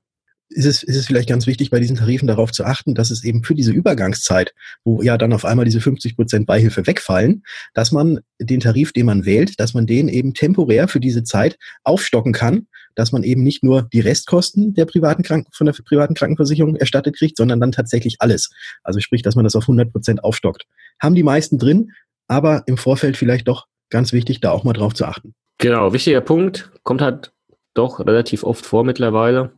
ist 0.48 0.66
es, 0.66 0.82
ist 0.82 0.96
es 0.96 1.06
vielleicht 1.06 1.28
ganz 1.28 1.46
wichtig, 1.46 1.70
bei 1.70 1.80
diesen 1.80 1.96
Tarifen 1.96 2.28
darauf 2.28 2.52
zu 2.52 2.64
achten, 2.64 2.94
dass 2.94 3.10
es 3.10 3.24
eben 3.24 3.42
für 3.44 3.54
diese 3.54 3.72
Übergangszeit, 3.72 4.54
wo 4.84 5.02
ja 5.02 5.16
dann 5.16 5.32
auf 5.32 5.44
einmal 5.44 5.64
diese 5.64 5.80
50 5.80 6.16
Prozent 6.16 6.46
Beihilfe 6.46 6.86
wegfallen, 6.86 7.42
dass 7.72 7.92
man 7.92 8.20
den 8.38 8.60
Tarif, 8.60 8.92
den 8.92 9.06
man 9.06 9.24
wählt, 9.24 9.58
dass 9.58 9.74
man 9.74 9.86
den 9.86 10.08
eben 10.08 10.34
temporär 10.34 10.88
für 10.88 11.00
diese 11.00 11.24
Zeit 11.24 11.58
aufstocken 11.82 12.32
kann, 12.32 12.66
dass 12.94 13.10
man 13.10 13.22
eben 13.22 13.42
nicht 13.42 13.64
nur 13.64 13.88
die 13.92 14.00
Restkosten 14.00 14.74
der 14.74 14.84
privaten 14.84 15.22
Kranken, 15.22 15.50
von 15.52 15.66
der 15.66 15.72
privaten 15.72 16.14
Krankenversicherung 16.14 16.76
erstattet 16.76 17.16
kriegt, 17.16 17.36
sondern 17.36 17.60
dann 17.60 17.72
tatsächlich 17.72 18.16
alles. 18.20 18.50
Also 18.82 19.00
sprich, 19.00 19.22
dass 19.22 19.34
man 19.34 19.44
das 19.44 19.56
auf 19.56 19.64
100 19.64 19.90
Prozent 19.90 20.22
aufstockt. 20.22 20.64
Haben 21.00 21.14
die 21.14 21.22
meisten 21.22 21.58
drin, 21.58 21.90
aber 22.28 22.62
im 22.66 22.76
Vorfeld 22.76 23.16
vielleicht 23.16 23.48
doch 23.48 23.66
ganz 23.90 24.12
wichtig, 24.12 24.40
da 24.40 24.50
auch 24.50 24.64
mal 24.64 24.72
drauf 24.72 24.94
zu 24.94 25.04
achten. 25.04 25.34
Genau, 25.58 25.92
wichtiger 25.92 26.20
Punkt, 26.20 26.70
kommt 26.82 27.00
halt 27.00 27.32
doch 27.74 28.00
relativ 28.00 28.44
oft 28.44 28.64
vor 28.64 28.84
mittlerweile 28.84 29.52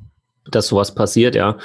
dass 0.50 0.68
sowas 0.68 0.94
passiert, 0.94 1.34
ja. 1.34 1.58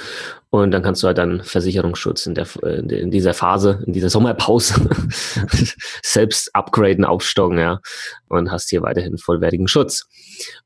Und 0.50 0.70
dann 0.70 0.82
kannst 0.82 1.02
du 1.02 1.06
halt 1.06 1.16
dann 1.16 1.42
Versicherungsschutz 1.42 2.26
in, 2.26 2.34
der, 2.34 2.46
in 2.64 3.10
dieser 3.10 3.32
Phase, 3.32 3.82
in 3.86 3.92
dieser 3.94 4.10
Sommerpause 4.10 4.74
selbst 6.02 6.54
upgraden, 6.54 7.04
aufstocken, 7.04 7.58
ja. 7.58 7.80
Und 8.28 8.50
hast 8.50 8.70
hier 8.70 8.82
weiterhin 8.82 9.18
vollwertigen 9.18 9.68
Schutz. 9.68 10.06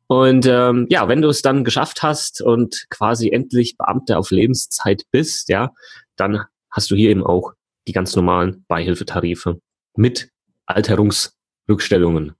Und 0.09 0.46
ähm, 0.46 0.87
ja, 0.88 1.09
wenn 1.09 1.22
du 1.22 1.29
es 1.29 1.42
dann 1.42 1.64
geschafft 1.64 2.02
hast 2.02 2.40
und 2.40 2.87
quasi 2.90 3.31
endlich 3.31 3.76
Beamter 3.76 4.18
auf 4.18 4.31
Lebenszeit 4.31 5.02
bist, 5.11 5.48
ja, 5.48 5.72
dann 6.16 6.44
hast 6.70 6.90
du 6.90 6.96
hier 6.96 7.11
eben 7.11 7.24
auch 7.24 7.52
die 7.87 7.92
ganz 7.92 8.16
normalen 8.16 8.64
Beihilfetarife 8.68 9.61
mit 9.96 10.31
Alterungsrückstellungen. 10.66 12.35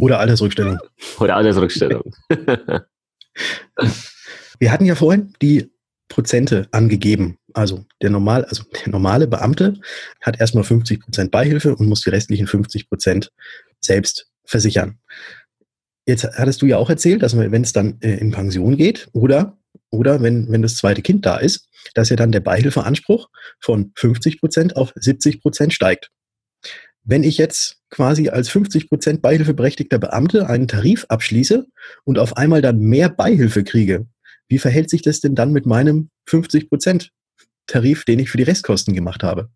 Oder 0.00 0.20
Altersrückstellung. 0.20 0.78
Oder 1.18 1.36
Altersrückstellung. 1.36 2.14
Wir 4.58 4.72
hatten 4.72 4.84
ja 4.84 4.94
vorhin 4.94 5.32
die 5.42 5.70
Prozente 6.08 6.68
angegeben. 6.70 7.38
Also 7.52 7.84
der, 8.02 8.10
normal, 8.10 8.44
also 8.44 8.64
der 8.84 8.90
normale 8.90 9.26
Beamte 9.26 9.74
hat 10.20 10.40
erstmal 10.40 10.64
50 10.64 11.00
Prozent 11.00 11.30
Beihilfe 11.30 11.74
und 11.74 11.88
muss 11.88 12.02
die 12.02 12.10
restlichen 12.10 12.46
50 12.46 12.88
Prozent 12.88 13.32
selbst 13.80 14.30
versichern. 14.44 14.98
Jetzt 16.06 16.24
hattest 16.24 16.62
du 16.62 16.66
ja 16.66 16.76
auch 16.76 16.90
erzählt, 16.90 17.22
dass 17.22 17.36
wenn 17.36 17.62
es 17.62 17.72
dann 17.72 17.98
äh, 18.00 18.16
in 18.18 18.30
Pension 18.30 18.76
geht 18.76 19.08
oder, 19.12 19.58
oder 19.90 20.22
wenn, 20.22 20.50
wenn 20.52 20.62
das 20.62 20.76
zweite 20.76 21.02
Kind 21.02 21.26
da 21.26 21.36
ist, 21.38 21.68
dass 21.94 22.10
ja 22.10 22.16
dann 22.16 22.32
der 22.32 22.40
Beihilfeanspruch 22.40 23.28
von 23.60 23.92
50 23.96 24.38
Prozent 24.38 24.76
auf 24.76 24.92
70 24.94 25.40
Prozent 25.40 25.72
steigt. 25.72 26.10
Wenn 27.02 27.24
ich 27.24 27.38
jetzt 27.38 27.78
quasi 27.90 28.28
als 28.28 28.48
50 28.48 28.88
Prozent 28.88 29.22
beihilfeberechtigter 29.22 29.98
Beamte 29.98 30.48
einen 30.48 30.68
Tarif 30.68 31.06
abschließe 31.08 31.66
und 32.04 32.18
auf 32.18 32.36
einmal 32.36 32.62
dann 32.62 32.78
mehr 32.78 33.08
Beihilfe 33.08 33.64
kriege, 33.64 34.06
wie 34.48 34.58
verhält 34.58 34.90
sich 34.90 35.02
das 35.02 35.20
denn 35.20 35.34
dann 35.34 35.52
mit 35.52 35.66
meinem 35.66 36.10
50 36.26 36.68
Prozent 36.68 37.10
Tarif, 37.66 38.04
den 38.04 38.18
ich 38.18 38.30
für 38.30 38.36
die 38.36 38.44
Restkosten 38.44 38.94
gemacht 38.94 39.22
habe? 39.22 39.50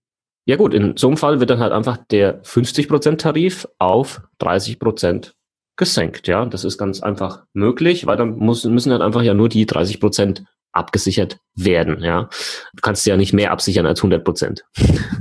Ja 0.47 0.57
gut, 0.57 0.75
in 0.75 0.97
so 0.97 1.07
einem 1.07 1.17
Fall 1.17 1.39
wird 1.39 1.51
dann 1.51 1.61
halt 1.61 1.73
einfach 1.73 1.99
der 2.11 2.41
50 2.43 2.89
Prozent 2.89 3.21
Tarif 3.21 3.69
auf 3.79 4.23
30 4.39 4.79
Prozent 4.79 5.35
gesenkt. 5.77 6.27
Ja, 6.29 6.45
das 6.45 6.65
ist 6.65 6.79
ganz 6.79 7.03
einfach 7.03 7.45
möglich, 7.53 8.07
weil 8.07 8.17
dann 8.17 8.37
muss, 8.37 8.65
müssen 8.65 8.93
halt 8.93 9.03
einfach 9.03 9.23
ja 9.23 9.35
nur 9.35 9.49
die 9.49 9.67
30 9.67 10.01
Prozent 10.01 10.45
abgesichert 10.73 11.41
werden. 11.55 12.03
Ja, 12.03 12.29
du 12.75 12.81
kannst 12.83 13.07
ja 13.07 13.17
nicht 13.17 13.33
mehr 13.33 13.51
absichern 13.51 13.87
als 13.87 14.01
100 14.01 14.25
Prozent. 14.25 14.65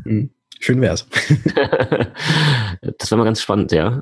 Hm, 0.03 0.32
schön 0.60 0.82
wär's. 0.82 1.08
das 2.97 3.12
wäre 3.12 3.17
mal 3.17 3.25
ganz 3.25 3.41
spannend, 3.41 3.71
ja. 3.71 4.01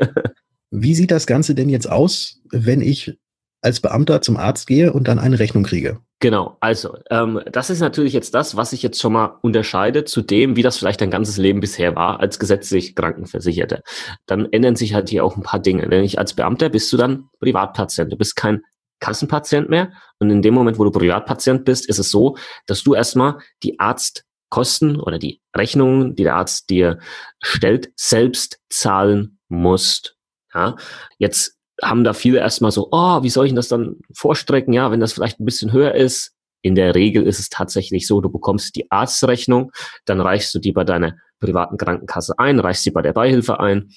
Wie 0.70 0.94
sieht 0.94 1.10
das 1.10 1.26
Ganze 1.26 1.54
denn 1.54 1.68
jetzt 1.68 1.88
aus, 1.90 2.40
wenn 2.50 2.80
ich 2.80 3.18
als 3.64 3.80
Beamter 3.80 4.20
zum 4.20 4.36
Arzt 4.36 4.66
gehe 4.66 4.92
und 4.92 5.08
dann 5.08 5.18
eine 5.18 5.38
Rechnung 5.38 5.64
kriege. 5.64 6.00
Genau, 6.20 6.56
also 6.60 6.96
ähm, 7.10 7.40
das 7.50 7.70
ist 7.70 7.80
natürlich 7.80 8.12
jetzt 8.12 8.34
das, 8.34 8.56
was 8.56 8.70
sich 8.70 8.82
jetzt 8.82 9.00
schon 9.00 9.12
mal 9.12 9.38
unterscheidet 9.42 10.08
zu 10.08 10.22
dem, 10.22 10.56
wie 10.56 10.62
das 10.62 10.78
vielleicht 10.78 11.00
dein 11.00 11.10
ganzes 11.10 11.36
Leben 11.36 11.60
bisher 11.60 11.96
war 11.96 12.20
als 12.20 12.38
gesetzlich 12.38 12.94
Krankenversicherte. 12.94 13.82
Dann 14.26 14.50
ändern 14.52 14.76
sich 14.76 14.94
halt 14.94 15.08
hier 15.08 15.24
auch 15.24 15.36
ein 15.36 15.42
paar 15.42 15.60
Dinge. 15.60 15.90
Wenn 15.90 16.04
ich 16.04 16.18
als 16.18 16.34
Beamter 16.34 16.68
bist 16.68 16.92
du 16.92 16.96
dann 16.96 17.28
Privatpatient, 17.40 18.12
du 18.12 18.16
bist 18.16 18.36
kein 18.36 18.62
Kassenpatient 19.00 19.68
mehr. 19.68 19.92
Und 20.18 20.30
in 20.30 20.40
dem 20.40 20.54
Moment, 20.54 20.78
wo 20.78 20.84
du 20.84 20.90
Privatpatient 20.90 21.64
bist, 21.64 21.86
ist 21.88 21.98
es 21.98 22.10
so, 22.10 22.36
dass 22.66 22.82
du 22.82 22.94
erstmal 22.94 23.38
die 23.62 23.78
Arztkosten 23.78 24.98
oder 24.98 25.18
die 25.18 25.42
Rechnungen, 25.54 26.14
die 26.16 26.22
der 26.22 26.36
Arzt 26.36 26.70
dir 26.70 26.98
stellt, 27.42 27.92
selbst 27.96 28.60
zahlen 28.70 29.38
musst. 29.48 30.16
Ja, 30.54 30.76
jetzt 31.18 31.53
haben 31.82 32.04
da 32.04 32.12
viele 32.12 32.38
erstmal 32.38 32.70
so, 32.70 32.88
oh, 32.92 33.22
wie 33.22 33.30
soll 33.30 33.46
ich 33.46 33.54
das 33.54 33.68
dann 33.68 33.96
vorstrecken? 34.12 34.72
Ja, 34.72 34.90
wenn 34.90 35.00
das 35.00 35.12
vielleicht 35.12 35.40
ein 35.40 35.44
bisschen 35.44 35.72
höher 35.72 35.94
ist. 35.94 36.32
In 36.62 36.74
der 36.74 36.94
Regel 36.94 37.26
ist 37.26 37.40
es 37.40 37.50
tatsächlich 37.50 38.06
so, 38.06 38.22
du 38.22 38.30
bekommst 38.30 38.74
die 38.76 38.90
Arztrechnung, 38.90 39.70
dann 40.06 40.20
reichst 40.20 40.54
du 40.54 40.58
die 40.58 40.72
bei 40.72 40.84
deiner 40.84 41.14
privaten 41.38 41.76
Krankenkasse 41.76 42.38
ein, 42.38 42.58
reichst 42.58 42.84
sie 42.84 42.90
bei 42.90 43.02
der 43.02 43.12
Beihilfe 43.12 43.60
ein 43.60 43.90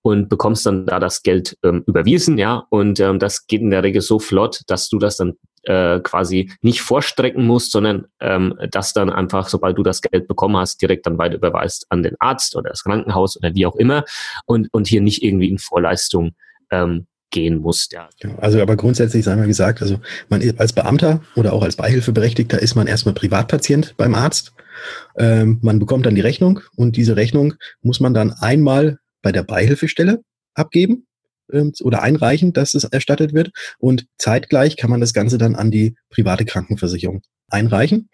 und 0.00 0.30
bekommst 0.30 0.64
dann 0.64 0.86
da 0.86 0.98
das 1.00 1.22
Geld 1.22 1.58
ähm, 1.62 1.84
überwiesen, 1.86 2.38
ja, 2.38 2.66
und 2.70 2.98
ähm, 3.00 3.18
das 3.18 3.46
geht 3.46 3.60
in 3.60 3.70
der 3.70 3.82
Regel 3.82 4.00
so 4.00 4.18
flott, 4.18 4.62
dass 4.68 4.88
du 4.88 4.98
das 4.98 5.18
dann 5.18 5.34
äh, 5.64 6.00
quasi 6.00 6.50
nicht 6.62 6.80
vorstrecken 6.80 7.46
musst, 7.46 7.72
sondern 7.72 8.06
ähm, 8.20 8.58
das 8.70 8.92
dann 8.92 9.10
einfach, 9.10 9.48
sobald 9.48 9.76
du 9.76 9.82
das 9.82 10.00
Geld 10.00 10.28
bekommen 10.28 10.56
hast, 10.56 10.80
direkt 10.80 11.06
dann 11.06 11.18
weiter 11.18 11.36
überweist 11.36 11.86
an 11.90 12.02
den 12.02 12.16
Arzt 12.20 12.56
oder 12.56 12.70
das 12.70 12.84
Krankenhaus 12.84 13.36
oder 13.36 13.54
wie 13.54 13.66
auch 13.66 13.76
immer 13.76 14.04
und, 14.46 14.68
und 14.72 14.86
hier 14.86 15.00
nicht 15.00 15.22
irgendwie 15.22 15.50
in 15.50 15.58
Vorleistung 15.58 16.34
ähm, 16.70 17.06
gehen 17.34 17.58
muss. 17.58 17.88
Ja. 17.92 18.08
Also 18.38 18.62
aber 18.62 18.76
grundsätzlich 18.76 19.24
sei 19.24 19.34
mal 19.36 19.46
gesagt, 19.46 19.82
also 19.82 20.00
man 20.28 20.40
als 20.56 20.72
Beamter 20.72 21.20
oder 21.34 21.52
auch 21.52 21.62
als 21.62 21.76
Beihilfeberechtigter 21.76 22.62
ist 22.62 22.76
man 22.76 22.86
erstmal 22.86 23.14
Privatpatient 23.14 23.94
beim 23.96 24.14
Arzt. 24.14 24.52
Ähm, 25.18 25.58
man 25.60 25.78
bekommt 25.78 26.06
dann 26.06 26.14
die 26.14 26.20
Rechnung 26.20 26.60
und 26.76 26.96
diese 26.96 27.16
Rechnung 27.16 27.54
muss 27.82 28.00
man 28.00 28.14
dann 28.14 28.32
einmal 28.32 28.98
bei 29.20 29.32
der 29.32 29.42
Beihilfestelle 29.42 30.22
abgeben 30.54 31.06
oder 31.82 32.02
einreichen, 32.02 32.52
dass 32.52 32.74
es 32.74 32.84
erstattet 32.84 33.34
wird. 33.34 33.50
Und 33.78 34.06
zeitgleich 34.18 34.76
kann 34.76 34.90
man 34.90 35.00
das 35.00 35.12
Ganze 35.12 35.38
dann 35.38 35.54
an 35.54 35.70
die 35.70 35.94
private 36.10 36.44
Krankenversicherung 36.44 37.22
einreichen. 37.50 38.08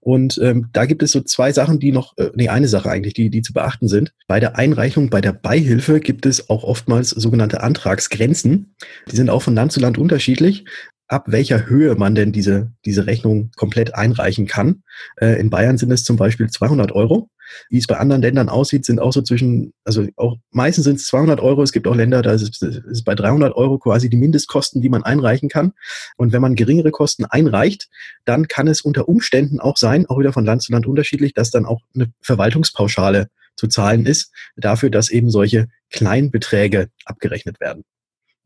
Und 0.00 0.38
ähm, 0.42 0.68
da 0.72 0.86
gibt 0.86 1.02
es 1.02 1.12
so 1.12 1.20
zwei 1.20 1.52
Sachen, 1.52 1.80
die 1.80 1.92
noch, 1.92 2.16
äh, 2.16 2.30
nee, 2.34 2.48
eine 2.48 2.68
Sache 2.68 2.90
eigentlich, 2.90 3.14
die, 3.14 3.30
die 3.30 3.42
zu 3.42 3.52
beachten 3.52 3.88
sind. 3.88 4.12
Bei 4.28 4.40
der 4.40 4.56
Einreichung, 4.56 5.10
bei 5.10 5.20
der 5.20 5.32
Beihilfe 5.32 6.00
gibt 6.00 6.24
es 6.24 6.48
auch 6.48 6.62
oftmals 6.62 7.10
sogenannte 7.10 7.62
Antragsgrenzen. 7.62 8.74
Die 9.10 9.16
sind 9.16 9.28
auch 9.28 9.42
von 9.42 9.54
Land 9.54 9.72
zu 9.72 9.80
Land 9.80 9.98
unterschiedlich 9.98 10.64
ab 11.08 11.26
welcher 11.28 11.66
Höhe 11.66 11.94
man 11.94 12.14
denn 12.14 12.32
diese, 12.32 12.72
diese 12.84 13.06
Rechnung 13.06 13.50
komplett 13.56 13.94
einreichen 13.94 14.46
kann. 14.46 14.82
Äh, 15.20 15.38
in 15.40 15.50
Bayern 15.50 15.78
sind 15.78 15.92
es 15.92 16.04
zum 16.04 16.16
Beispiel 16.16 16.48
200 16.48 16.92
Euro. 16.92 17.30
Wie 17.70 17.78
es 17.78 17.86
bei 17.86 17.96
anderen 17.96 18.22
Ländern 18.22 18.48
aussieht, 18.48 18.84
sind 18.84 19.00
auch 19.00 19.12
so 19.12 19.22
zwischen, 19.22 19.72
also 19.84 20.06
auch 20.16 20.36
meistens 20.50 20.84
sind 20.84 20.96
es 20.96 21.06
200 21.06 21.40
Euro. 21.40 21.62
Es 21.62 21.72
gibt 21.72 21.86
auch 21.86 21.94
Länder, 21.94 22.22
da 22.22 22.32
ist 22.32 22.62
es 22.62 23.04
bei 23.04 23.14
300 23.14 23.54
Euro 23.54 23.78
quasi 23.78 24.08
die 24.08 24.16
Mindestkosten, 24.16 24.82
die 24.82 24.88
man 24.88 25.02
einreichen 25.02 25.48
kann. 25.48 25.72
Und 26.16 26.32
wenn 26.32 26.42
man 26.42 26.54
geringere 26.54 26.90
Kosten 26.90 27.24
einreicht, 27.24 27.88
dann 28.24 28.48
kann 28.48 28.68
es 28.68 28.80
unter 28.80 29.08
Umständen 29.08 29.60
auch 29.60 29.76
sein, 29.76 30.06
auch 30.06 30.18
wieder 30.18 30.32
von 30.32 30.44
Land 30.44 30.62
zu 30.62 30.72
Land 30.72 30.86
unterschiedlich, 30.86 31.34
dass 31.34 31.50
dann 31.50 31.66
auch 31.66 31.82
eine 31.94 32.12
Verwaltungspauschale 32.22 33.28
zu 33.56 33.68
zahlen 33.68 34.06
ist, 34.06 34.32
dafür, 34.56 34.90
dass 34.90 35.08
eben 35.08 35.30
solche 35.30 35.68
Kleinbeträge 35.90 36.90
abgerechnet 37.04 37.60
werden. 37.60 37.84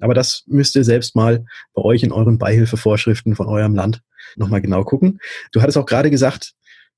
Aber 0.01 0.15
das 0.15 0.45
müsst 0.47 0.77
ihr 0.77 0.85
selbst 0.85 1.15
mal 1.15 1.45
bei 1.75 1.83
euch 1.83 2.03
in 2.03 2.13
euren 2.13 2.39
Beihilfevorschriften 2.39 3.37
von 3.37 3.47
eurem 3.47 3.75
Land 3.75 4.03
nochmal 4.37 4.63
genau 4.63 4.85
gucken. 4.85 5.21
Du 5.53 5.61
hattest 5.61 5.79
auch 5.79 5.87
gerade 5.87 6.11
gesagt, 6.11 6.55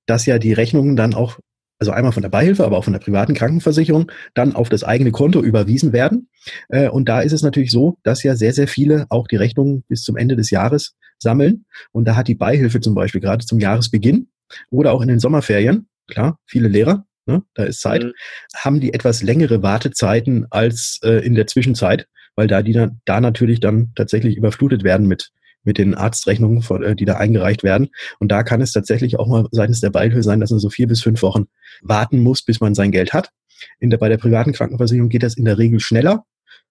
dass 0.06 0.26
ja 0.26 0.38
die 0.38 0.52
Rechnungen 0.52 0.96
dann 0.96 1.14
auch, 1.14 1.38
also 1.82 1.90
einmal 1.90 2.12
von 2.12 2.22
der 2.22 2.30
Beihilfe, 2.30 2.64
aber 2.64 2.78
auch 2.78 2.84
von 2.84 2.92
der 2.92 3.00
privaten 3.00 3.34
Krankenversicherung, 3.34 4.12
dann 4.34 4.54
auf 4.54 4.68
das 4.68 4.84
eigene 4.84 5.10
Konto 5.10 5.42
überwiesen 5.42 5.92
werden. 5.92 6.28
Äh, 6.68 6.88
und 6.88 7.08
da 7.08 7.20
ist 7.20 7.32
es 7.32 7.42
natürlich 7.42 7.72
so, 7.72 7.98
dass 8.04 8.22
ja 8.22 8.36
sehr, 8.36 8.52
sehr 8.52 8.68
viele 8.68 9.06
auch 9.08 9.26
die 9.26 9.34
Rechnungen 9.34 9.82
bis 9.88 10.04
zum 10.04 10.16
Ende 10.16 10.36
des 10.36 10.50
Jahres 10.50 10.94
sammeln. 11.18 11.64
Und 11.90 12.04
da 12.06 12.14
hat 12.14 12.28
die 12.28 12.36
Beihilfe 12.36 12.80
zum 12.80 12.94
Beispiel 12.94 13.20
gerade 13.20 13.44
zum 13.44 13.58
Jahresbeginn 13.58 14.28
oder 14.70 14.92
auch 14.92 15.02
in 15.02 15.08
den 15.08 15.18
Sommerferien, 15.18 15.88
klar, 16.06 16.38
viele 16.46 16.68
Lehrer, 16.68 17.04
ne, 17.26 17.42
da 17.54 17.64
ist 17.64 17.80
Zeit, 17.80 18.04
mhm. 18.04 18.12
haben 18.54 18.78
die 18.78 18.94
etwas 18.94 19.24
längere 19.24 19.64
Wartezeiten 19.64 20.46
als 20.50 21.00
äh, 21.02 21.26
in 21.26 21.34
der 21.34 21.48
Zwischenzeit, 21.48 22.06
weil 22.36 22.46
da 22.46 22.62
die 22.62 22.74
dann, 22.74 23.00
da 23.06 23.20
natürlich 23.20 23.58
dann 23.58 23.90
tatsächlich 23.96 24.36
überflutet 24.36 24.84
werden 24.84 25.08
mit 25.08 25.32
mit 25.64 25.78
den 25.78 25.94
Arztrechnungen, 25.94 26.62
äh, 26.82 26.96
die 26.96 27.04
da 27.04 27.14
eingereicht 27.14 27.62
werden. 27.62 27.88
Und 28.18 28.32
da 28.32 28.42
kann 28.42 28.60
es 28.60 28.72
tatsächlich 28.72 29.18
auch 29.18 29.26
mal 29.26 29.46
seitens 29.50 29.80
der 29.80 29.90
Beihilfe 29.90 30.22
sein, 30.22 30.40
dass 30.40 30.50
man 30.50 30.60
so 30.60 30.70
vier 30.70 30.86
bis 30.86 31.02
fünf 31.02 31.22
Wochen 31.22 31.46
warten 31.82 32.20
muss, 32.20 32.42
bis 32.42 32.60
man 32.60 32.74
sein 32.74 32.90
Geld 32.90 33.12
hat. 33.12 33.30
In 33.78 33.90
der, 33.90 33.98
bei 33.98 34.08
der 34.08 34.18
privaten 34.18 34.52
Krankenversicherung 34.52 35.08
geht 35.08 35.22
das 35.22 35.36
in 35.36 35.44
der 35.44 35.58
Regel 35.58 35.80
schneller. 35.80 36.24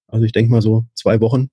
Also 0.08 0.26
ich 0.26 0.34
denke 0.34 0.52
mal 0.52 0.62
so 0.62 0.86
zwei 0.94 1.22
Wochen. 1.22 1.50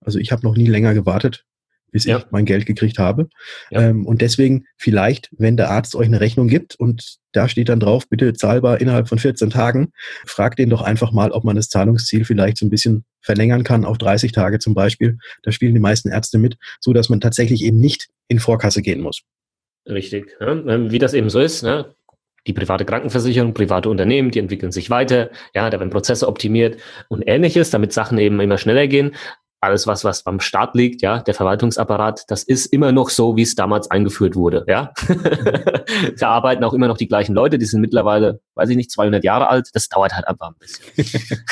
Also 0.00 0.18
ich 0.18 0.32
habe 0.32 0.46
noch 0.46 0.56
nie 0.56 0.66
länger 0.66 0.94
gewartet 0.94 1.44
bis 1.90 2.04
ja. 2.04 2.18
ich 2.18 2.24
mein 2.30 2.44
Geld 2.44 2.66
gekriegt 2.66 2.98
habe. 2.98 3.28
Ja. 3.70 3.82
Ähm, 3.82 4.06
und 4.06 4.20
deswegen 4.20 4.64
vielleicht, 4.76 5.30
wenn 5.36 5.56
der 5.56 5.70
Arzt 5.70 5.94
euch 5.94 6.06
eine 6.06 6.20
Rechnung 6.20 6.48
gibt 6.48 6.74
und 6.74 7.18
da 7.32 7.48
steht 7.48 7.68
dann 7.68 7.80
drauf, 7.80 8.08
bitte 8.08 8.32
zahlbar 8.32 8.80
innerhalb 8.80 9.08
von 9.08 9.18
14 9.18 9.50
Tagen, 9.50 9.92
fragt 10.26 10.58
den 10.58 10.70
doch 10.70 10.82
einfach 10.82 11.12
mal, 11.12 11.30
ob 11.30 11.44
man 11.44 11.56
das 11.56 11.68
Zahlungsziel 11.68 12.24
vielleicht 12.24 12.58
so 12.58 12.66
ein 12.66 12.70
bisschen 12.70 13.04
verlängern 13.20 13.64
kann, 13.64 13.84
auf 13.84 13.98
30 13.98 14.32
Tage 14.32 14.58
zum 14.58 14.74
Beispiel. 14.74 15.18
Da 15.42 15.52
spielen 15.52 15.74
die 15.74 15.80
meisten 15.80 16.08
Ärzte 16.08 16.38
mit, 16.38 16.56
so 16.80 16.92
dass 16.92 17.08
man 17.08 17.20
tatsächlich 17.20 17.62
eben 17.64 17.78
nicht 17.78 18.08
in 18.28 18.38
Vorkasse 18.38 18.82
gehen 18.82 19.00
muss. 19.00 19.22
Richtig. 19.86 20.36
Ja, 20.40 20.52
ähm, 20.52 20.90
wie 20.90 20.98
das 20.98 21.14
eben 21.14 21.30
so 21.30 21.40
ist, 21.40 21.62
ne? 21.62 21.94
die 22.46 22.52
private 22.54 22.84
Krankenversicherung, 22.84 23.52
private 23.52 23.90
Unternehmen, 23.90 24.30
die 24.30 24.38
entwickeln 24.38 24.72
sich 24.72 24.88
weiter, 24.88 25.30
ja, 25.54 25.68
da 25.68 25.78
werden 25.78 25.90
Prozesse 25.90 26.26
optimiert 26.26 26.78
und 27.08 27.22
ähnliches, 27.26 27.70
damit 27.70 27.92
Sachen 27.92 28.18
eben 28.18 28.40
immer 28.40 28.58
schneller 28.58 28.86
gehen 28.86 29.12
alles 29.60 29.86
was, 29.86 30.04
was 30.04 30.22
beim 30.22 30.40
Staat 30.40 30.74
liegt, 30.74 31.02
ja, 31.02 31.20
der 31.20 31.34
Verwaltungsapparat, 31.34 32.24
das 32.28 32.44
ist 32.44 32.66
immer 32.66 32.92
noch 32.92 33.10
so, 33.10 33.36
wie 33.36 33.42
es 33.42 33.54
damals 33.54 33.90
eingeführt 33.90 34.36
wurde, 34.36 34.64
ja. 34.68 34.92
da 36.18 36.28
arbeiten 36.28 36.62
auch 36.64 36.74
immer 36.74 36.88
noch 36.88 36.96
die 36.96 37.08
gleichen 37.08 37.34
Leute, 37.34 37.58
die 37.58 37.66
sind 37.66 37.80
mittlerweile, 37.80 38.40
weiß 38.54 38.68
ich 38.70 38.76
nicht, 38.76 38.90
200 38.90 39.24
Jahre 39.24 39.48
alt, 39.48 39.70
das 39.72 39.88
dauert 39.88 40.14
halt 40.14 40.28
einfach 40.28 40.50
ein 40.50 40.56
bisschen. 40.58 41.44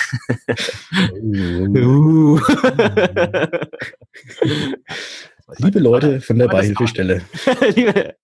uh. 1.76 2.40
Liebe 5.58 5.78
Leute 5.78 6.20
von 6.20 6.38
der 6.38 6.48
Beihilfestelle. 6.48 7.22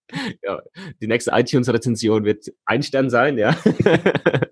ja, 0.42 0.60
die 1.00 1.06
nächste 1.06 1.30
iTunes-Rezension 1.32 2.24
wird 2.24 2.46
ein 2.64 2.82
Stern 2.82 3.10
sein, 3.10 3.38
ja. 3.38 3.56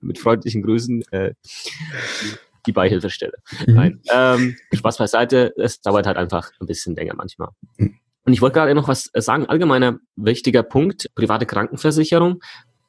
Mit 0.00 0.18
freundlichen 0.20 0.62
Grüßen. 0.62 1.02
Äh, 1.10 1.34
die 2.66 2.72
Beihilfestelle. 2.72 3.34
Mhm. 3.66 3.74
Nein. 3.74 4.00
Ähm, 4.12 4.56
Spaß 4.72 4.98
beiseite, 4.98 5.52
es 5.56 5.80
dauert 5.80 6.06
halt 6.06 6.16
einfach 6.16 6.50
ein 6.60 6.66
bisschen 6.66 6.94
länger 6.94 7.14
manchmal. 7.16 7.50
Und 7.78 8.32
ich 8.32 8.42
wollte 8.42 8.54
gerade 8.54 8.74
noch 8.74 8.88
was 8.88 9.10
sagen, 9.14 9.46
allgemeiner 9.46 9.98
wichtiger 10.16 10.62
Punkt, 10.62 11.10
private 11.14 11.46
Krankenversicherung. 11.46 12.40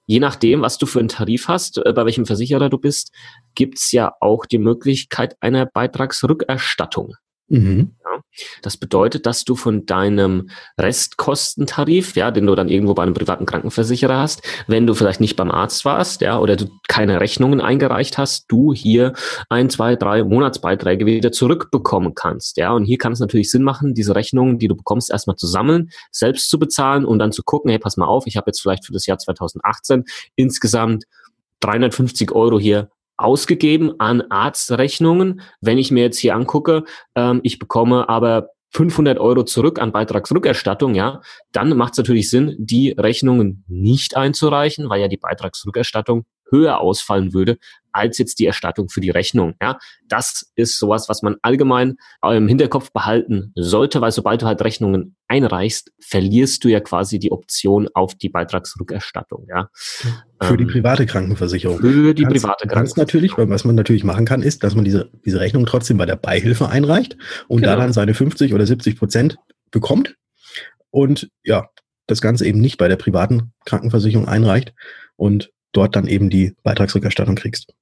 Je 0.06 0.20
nachdem, 0.20 0.62
was 0.62 0.78
du 0.78 0.86
für 0.86 1.00
einen 1.00 1.08
Tarif 1.08 1.48
hast, 1.48 1.78
äh, 1.78 1.94
bei 1.94 2.06
welchem 2.06 2.26
Versicherer 2.26 2.70
du 2.70 2.78
bist, 2.78 3.14
gibt's 3.56 3.92
ja 3.92 4.14
auch 4.20 4.46
die 4.46 4.58
Möglichkeit 4.58 5.38
einer 5.40 5.66
Beitragsrückerstattung. 5.66 7.16
Mhm. 7.52 7.92
Ja, 8.06 8.24
das 8.62 8.78
bedeutet, 8.78 9.26
dass 9.26 9.44
du 9.44 9.58
von 9.58 9.86
deinem 9.86 10.50
Restkostentarif, 10.80 12.16
ja, 12.16 12.32
den 12.32 12.46
du 12.46 12.56
dann 12.56 12.70
irgendwo 12.70 12.94
bei 12.94 13.04
einem 13.04 13.14
privaten 13.14 13.46
Krankenversicherer 13.46 14.18
hast, 14.18 14.42
wenn 14.68 14.88
du 14.88 14.94
vielleicht 14.94 15.20
nicht 15.20 15.36
beim 15.36 15.52
Arzt 15.52 15.84
warst, 15.84 16.22
ja, 16.22 16.40
oder 16.40 16.56
du 16.56 16.70
keine 16.88 17.20
Rechnungen 17.20 17.60
eingereicht 17.60 18.18
hast, 18.18 18.46
du 18.48 18.74
hier 18.74 19.12
ein, 19.50 19.70
zwei, 19.70 19.98
drei 19.98 20.24
Monatsbeiträge 20.24 21.06
wieder 21.06 21.34
zurückbekommen 21.34 22.16
kannst, 22.16 22.56
ja. 22.56 22.72
Und 22.72 22.86
hier 22.86 22.98
kann 22.98 23.12
es 23.12 23.20
natürlich 23.20 23.52
Sinn 23.52 23.64
machen, 23.64 23.94
diese 23.94 24.16
Rechnungen, 24.16 24.58
die 24.58 24.70
du 24.70 24.76
bekommst, 24.78 25.12
erstmal 25.12 25.36
zu 25.36 25.46
sammeln, 25.46 25.90
selbst 26.10 26.50
zu 26.50 26.58
bezahlen 26.58 27.04
und 27.04 27.20
dann 27.20 27.34
zu 27.34 27.44
gucken, 27.44 27.70
hey, 27.70 27.80
pass 27.80 27.98
mal 27.98 28.08
auf, 28.08 28.28
ich 28.28 28.38
habe 28.38 28.46
jetzt 28.48 28.62
vielleicht 28.62 28.86
für 28.86 28.94
das 28.94 29.06
Jahr 29.08 29.18
2018 29.18 30.06
insgesamt 30.38 31.04
350 31.60 32.32
Euro 32.32 32.62
hier 32.62 32.90
ausgegeben 33.24 34.00
an 34.00 34.22
Arztrechnungen. 34.30 35.42
Wenn 35.62 35.78
ich 35.78 35.92
mir 35.92 36.04
jetzt 36.04 36.20
hier 36.20 36.36
angucke, 36.36 36.84
ähm, 37.16 37.42
ich 37.44 37.60
bekomme 37.60 38.10
aber 38.10 38.50
500 38.74 39.20
Euro 39.20 39.44
zurück 39.44 39.80
an 39.80 39.92
Beitragsrückerstattung, 39.92 40.96
ja, 40.96 41.22
dann 41.52 41.76
macht 41.76 41.94
es 41.94 41.98
natürlich 41.98 42.30
Sinn, 42.30 42.56
die 42.58 42.92
Rechnungen 42.92 43.66
nicht 43.68 44.16
einzureichen, 44.16 44.90
weil 44.90 45.02
ja 45.02 45.08
die 45.08 45.18
Beitragsrückerstattung 45.18 46.26
höher 46.52 46.80
ausfallen 46.80 47.34
würde 47.34 47.58
als 47.94 48.18
jetzt 48.18 48.40
die 48.40 48.46
Erstattung 48.46 48.90
für 48.90 49.02
die 49.02 49.10
Rechnung. 49.10 49.56
Ja, 49.62 49.78
das 50.08 50.52
ist 50.56 50.80
sowas, 50.80 51.10
was 51.10 51.22
man 51.22 51.36
allgemein 51.42 51.98
im 52.24 52.48
Hinterkopf 52.48 52.92
behalten 52.92 53.52
sollte, 53.56 54.02
weil 54.02 54.12
sobald 54.12 54.42
du 54.42 54.46
halt 54.46 54.62
Rechnungen 54.64 55.16
einreichst, 55.28 55.92
verlierst 56.00 56.64
du 56.64 56.70
ja 56.70 56.80
quasi 56.80 57.20
die 57.20 57.32
Option 57.32 57.90
auf 57.94 58.16
die 58.16 58.30
Beitragsrückerstattung. 58.30 59.48
Ja, 59.50 59.70
für 60.42 60.58
die 60.58 60.64
ähm, 60.64 60.70
private 60.70 61.06
Krankenversicherung. 61.06 61.80
Für 61.80 62.14
die 62.14 62.24
kannst, 62.24 62.42
private 62.42 62.68
Krankenversicherung. 62.68 63.06
natürlich, 63.06 63.38
weil 63.38 63.50
was 63.50 63.66
man 63.66 63.76
natürlich 63.76 64.04
machen 64.04 64.26
kann, 64.26 64.42
ist, 64.42 64.64
dass 64.64 64.76
man 64.76 64.86
diese 64.86 65.10
diese 65.26 65.40
Rechnung 65.40 65.66
trotzdem 65.66 65.98
bei 65.98 66.06
der 66.06 66.16
Beihilfe 66.16 66.70
einreicht 66.70 67.18
und 67.48 67.62
genau. 67.62 67.74
da 67.74 67.82
dann 67.82 67.94
seine 67.94 68.14
50 68.14 68.54
oder 68.54 68.66
70 68.66 68.98
Prozent 68.98 69.38
bekommt 69.72 70.16
und 70.90 71.30
ja, 71.44 71.70
das 72.08 72.22
Ganze 72.22 72.46
eben 72.46 72.60
nicht 72.60 72.78
bei 72.78 72.88
der 72.88 72.98
privaten 72.98 73.54
Krankenversicherung 73.66 74.28
einreicht 74.28 74.74
und 75.16 75.52
dort 75.72 75.96
dann 75.96 76.08
eben 76.08 76.30
die 76.30 76.56
Beitragsrückerstattung 76.64 77.36
kriegst. 77.36 77.74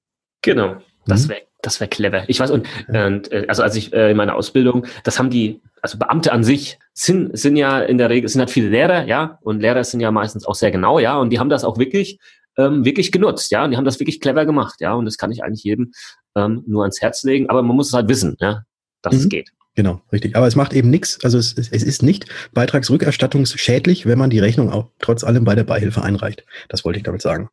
Genau, 0.42 0.78
das 1.06 1.26
mhm. 1.26 1.30
wäre 1.30 1.42
das 1.62 1.80
wäre 1.80 1.90
clever. 1.90 2.24
Ich 2.28 2.40
weiß, 2.40 2.52
und, 2.52 2.68
und 2.88 3.32
äh, 3.32 3.46
also 3.48 3.64
als 3.64 3.76
ich 3.76 3.92
äh, 3.94 4.12
in 4.12 4.18
meiner 4.18 4.36
Ausbildung, 4.36 4.86
das 5.04 5.20
haben 5.20 5.30
die, 5.30 5.62
also 5.82 5.98
Beamte 5.98 6.32
an 6.32 6.44
sich 6.44 6.80
sind, 6.94 7.38
sind 7.38 7.58
ja 7.58 7.80
in 7.80 7.98
der 7.98 8.10
Regel, 8.10 8.30
sind 8.30 8.40
halt 8.40 8.50
viele 8.50 8.70
Lehrer, 8.70 9.06
ja, 9.06 9.40
und 9.42 9.60
Lehrer 9.60 9.84
sind 9.84 10.00
ja 10.00 10.12
meistens 10.12 10.46
auch 10.46 10.56
sehr 10.56 10.72
genau, 10.72 11.00
ja, 11.00 11.18
und 11.18 11.32
die 11.32 11.40
haben 11.40 11.50
das 11.50 11.66
auch 11.66 11.78
wirklich, 11.78 12.20
ähm, 12.58 12.86
wirklich 12.86 13.12
genutzt, 13.12 13.52
ja, 13.52 13.66
und 13.66 13.72
die 13.72 13.78
haben 13.78 13.86
das 13.86 14.00
wirklich 14.00 14.22
clever 14.22 14.46
gemacht, 14.46 14.80
ja, 14.80 14.94
und 14.94 15.06
das 15.06 15.18
kann 15.18 15.32
ich 15.32 15.44
eigentlich 15.44 15.64
jedem 15.64 15.92
ähm, 16.36 16.64
nur 16.66 16.84
ans 16.84 17.02
Herz 17.02 17.24
legen, 17.24 17.50
aber 17.50 17.62
man 17.62 17.76
muss 17.76 17.88
es 17.88 17.94
halt 17.94 18.08
wissen, 18.08 18.38
ja, 18.40 18.64
dass 19.02 19.16
mhm. 19.16 19.20
es 19.20 19.30
geht. 19.30 19.50
Genau, 19.76 20.02
richtig. 20.12 20.36
Aber 20.36 20.48
es 20.48 20.56
macht 20.56 20.74
eben 20.74 20.90
nichts, 20.90 21.24
also 21.24 21.38
es, 21.38 21.54
es 21.54 21.84
ist 21.84 22.04
nicht 22.04 22.26
beitragsrückerstattungsschädlich, 22.54 24.06
wenn 24.06 24.18
man 24.18 24.30
die 24.30 24.40
Rechnung 24.40 24.72
auch 24.72 24.90
trotz 25.00 25.24
allem 25.24 25.46
bei 25.46 25.56
der 25.56 25.64
Beihilfe 25.64 26.02
einreicht. 26.02 26.44
Das 26.68 26.84
wollte 26.84 26.98
ich 26.98 27.04
damit 27.04 27.22
sagen. 27.22 27.50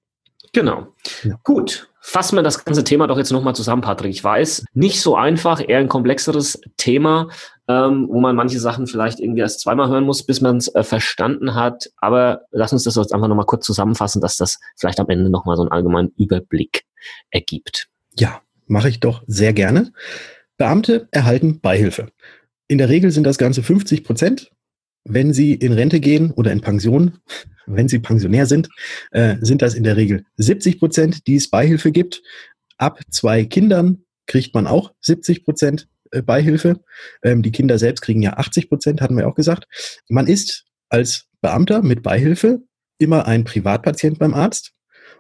Genau. 0.57 0.87
Ja. 1.23 1.38
Gut. 1.45 1.90
Fassen 2.01 2.37
wir 2.37 2.42
das 2.42 2.64
ganze 2.64 2.83
Thema 2.83 3.07
doch 3.07 3.19
jetzt 3.19 3.31
nochmal 3.31 3.55
zusammen, 3.55 3.83
Patrick. 3.83 4.11
Ich 4.11 4.25
weiß, 4.25 4.64
nicht 4.73 5.03
so 5.03 5.14
einfach, 5.14 5.61
eher 5.61 5.81
ein 5.81 5.88
komplexeres 5.90 6.62
Thema, 6.79 7.29
ähm, 7.69 8.09
wo 8.09 8.21
man 8.21 8.35
manche 8.35 8.59
Sachen 8.59 8.87
vielleicht 8.87 9.21
irgendwie 9.21 9.42
erst 9.42 9.61
zweimal 9.61 9.90
hören 9.90 10.05
muss, 10.05 10.25
bis 10.25 10.40
man 10.40 10.57
es 10.57 10.75
äh, 10.75 10.83
verstanden 10.83 11.55
hat. 11.55 11.90
Aber 11.99 12.45
lass 12.53 12.73
uns 12.73 12.85
das 12.85 12.95
jetzt 12.95 13.12
einfach 13.12 13.29
nochmal 13.29 13.45
kurz 13.45 13.66
zusammenfassen, 13.66 14.23
dass 14.23 14.38
das 14.38 14.59
vielleicht 14.79 14.99
am 14.99 15.11
Ende 15.11 15.29
nochmal 15.29 15.57
so 15.57 15.62
einen 15.62 15.73
allgemeinen 15.73 16.11
Überblick 16.16 16.85
ergibt. 17.31 17.88
Ja, 18.19 18.40
mache 18.66 18.88
ich 18.88 19.01
doch 19.01 19.23
sehr 19.27 19.53
gerne. 19.53 19.92
Beamte 20.57 21.07
erhalten 21.11 21.61
Beihilfe. 21.61 22.09
In 22.66 22.79
der 22.79 22.88
Regel 22.88 23.11
sind 23.11 23.25
das 23.25 23.37
Ganze 23.37 23.62
50 23.62 24.05
Prozent. 24.05 24.53
Wenn 25.09 25.33
sie 25.33 25.55
in 25.55 25.73
Rente 25.73 26.01
gehen 26.01 26.33
oder 26.33 26.53
in 26.53 26.61
Pension, 26.61 27.19
wenn 27.66 27.88
sie 27.88 27.99
Pensionär 27.99 28.47
sind, 28.47 28.69
äh, 29.12 29.37
sind 29.40 29.62
das 29.62 29.75
in 29.75 29.85
der 29.85 29.97
Regel 29.97 30.25
70 30.37 30.79
Prozent, 30.79 31.27
die 31.27 31.37
es 31.37 31.49
Beihilfe 31.49 31.92
gibt. 31.92 32.23
Ab 32.77 33.01
zwei 33.11 33.45
Kindern 33.45 34.05
kriegt 34.27 34.55
man 34.55 34.66
auch 34.66 34.92
70 35.01 35.45
Prozent 35.45 35.88
äh, 36.11 36.23
Beihilfe. 36.23 36.81
Ähm, 37.23 37.42
die 37.42 37.53
Kinder 37.53 37.79
selbst 37.79 38.03
kriegen 38.03 38.23
ja 38.23 38.35
80 38.35 38.69
Prozent, 38.69 39.01
hatten 39.01 39.16
wir 39.16 39.29
auch 39.29 39.35
gesagt. 39.35 39.66
Man 40.09 40.27
ist 40.27 40.64
als 40.88 41.27
Beamter 41.40 41.83
mit 41.83 42.03
Beihilfe 42.03 42.62
immer 42.99 43.27
ein 43.27 43.45
Privatpatient 43.45 44.19
beim 44.19 44.35
Arzt 44.35 44.73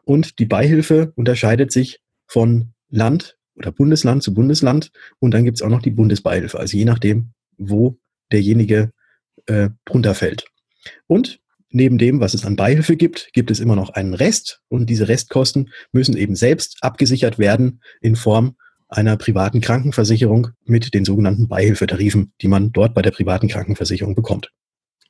und 0.04 0.38
die 0.38 0.46
Beihilfe 0.46 1.12
unterscheidet 1.14 1.72
sich 1.72 2.00
von 2.26 2.72
Land 2.88 3.36
oder 3.54 3.72
Bundesland 3.72 4.22
zu 4.22 4.34
Bundesland 4.34 4.90
und 5.18 5.32
dann 5.32 5.44
gibt 5.44 5.58
es 5.58 5.62
auch 5.62 5.68
noch 5.68 5.82
die 5.82 5.90
Bundesbeihilfe, 5.90 6.58
also 6.58 6.76
je 6.76 6.84
nachdem, 6.84 7.32
wo 7.58 7.98
derjenige 8.32 8.92
äh, 9.46 9.70
drunter 9.84 10.14
fällt. 10.14 10.46
Und 11.06 11.40
neben 11.70 11.98
dem, 11.98 12.20
was 12.20 12.34
es 12.34 12.44
an 12.44 12.56
Beihilfe 12.56 12.96
gibt, 12.96 13.30
gibt 13.32 13.50
es 13.50 13.60
immer 13.60 13.76
noch 13.76 13.90
einen 13.90 14.14
Rest 14.14 14.60
und 14.68 14.88
diese 14.88 15.08
Restkosten 15.08 15.70
müssen 15.92 16.16
eben 16.16 16.36
selbst 16.36 16.78
abgesichert 16.80 17.38
werden 17.38 17.80
in 18.00 18.16
Form 18.16 18.56
einer 18.88 19.16
privaten 19.16 19.60
Krankenversicherung 19.60 20.48
mit 20.64 20.94
den 20.94 21.04
sogenannten 21.04 21.48
Beihilfetarifen, 21.48 22.32
die 22.40 22.48
man 22.48 22.72
dort 22.72 22.94
bei 22.94 23.02
der 23.02 23.10
privaten 23.10 23.48
Krankenversicherung 23.48 24.14
bekommt. 24.14 24.52